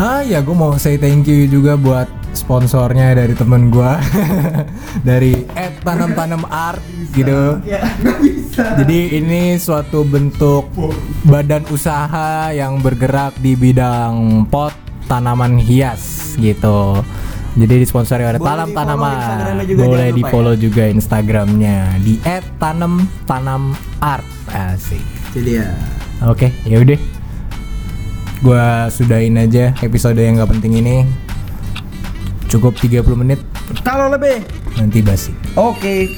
Ah 0.00 0.24
ya, 0.24 0.40
gue 0.40 0.56
mau 0.56 0.72
say 0.80 0.96
thank 0.96 1.28
you 1.28 1.44
juga 1.44 1.76
buat 1.76 2.08
sponsornya 2.32 3.12
dari 3.12 3.34
temen 3.34 3.74
gue 3.74 3.92
dari 5.08 5.44
Ed 5.52 5.82
Tanam 5.82 6.14
Tanam 6.14 6.46
Art 6.48 6.80
gitu. 7.12 7.58
Ya, 7.66 7.84
bisa. 8.22 8.80
Jadi 8.80 9.18
ini 9.18 9.58
suatu 9.58 10.06
bentuk 10.06 10.70
badan 11.26 11.66
usaha 11.68 12.54
yang 12.54 12.78
bergerak 12.78 13.34
di 13.42 13.58
bidang 13.58 14.46
pot 14.46 14.72
tanaman 15.10 15.58
hias 15.58 16.34
gitu. 16.38 17.02
Jadi 17.58 17.82
disponsori 17.82 18.22
oleh 18.22 18.38
Boleh 18.38 18.46
Talam 18.46 18.68
di-follow 18.70 18.86
Tanaman. 18.94 19.74
Boleh 19.74 20.08
di 20.14 20.22
follow 20.22 20.54
juga 20.54 20.84
Instagramnya 20.86 21.98
di 21.98 22.22
@tanam 22.62 23.02
tanam 23.26 23.74
art. 23.98 24.22
Asik. 24.50 25.02
Jadi 25.34 25.58
ya. 25.58 25.66
Oke, 26.30 26.54
ya 26.62 26.78
udah. 26.78 26.98
Gua 28.40 28.88
sudahin 28.88 29.36
aja 29.36 29.74
episode 29.82 30.16
yang 30.16 30.38
gak 30.38 30.50
penting 30.54 30.78
ini. 30.78 31.04
Cukup 32.50 32.74
30 32.74 33.06
menit 33.14 33.38
Kalau 33.86 34.10
lebih 34.10 34.42
nanti 34.74 34.98
basi. 35.02 35.30
Oke, 35.54 36.10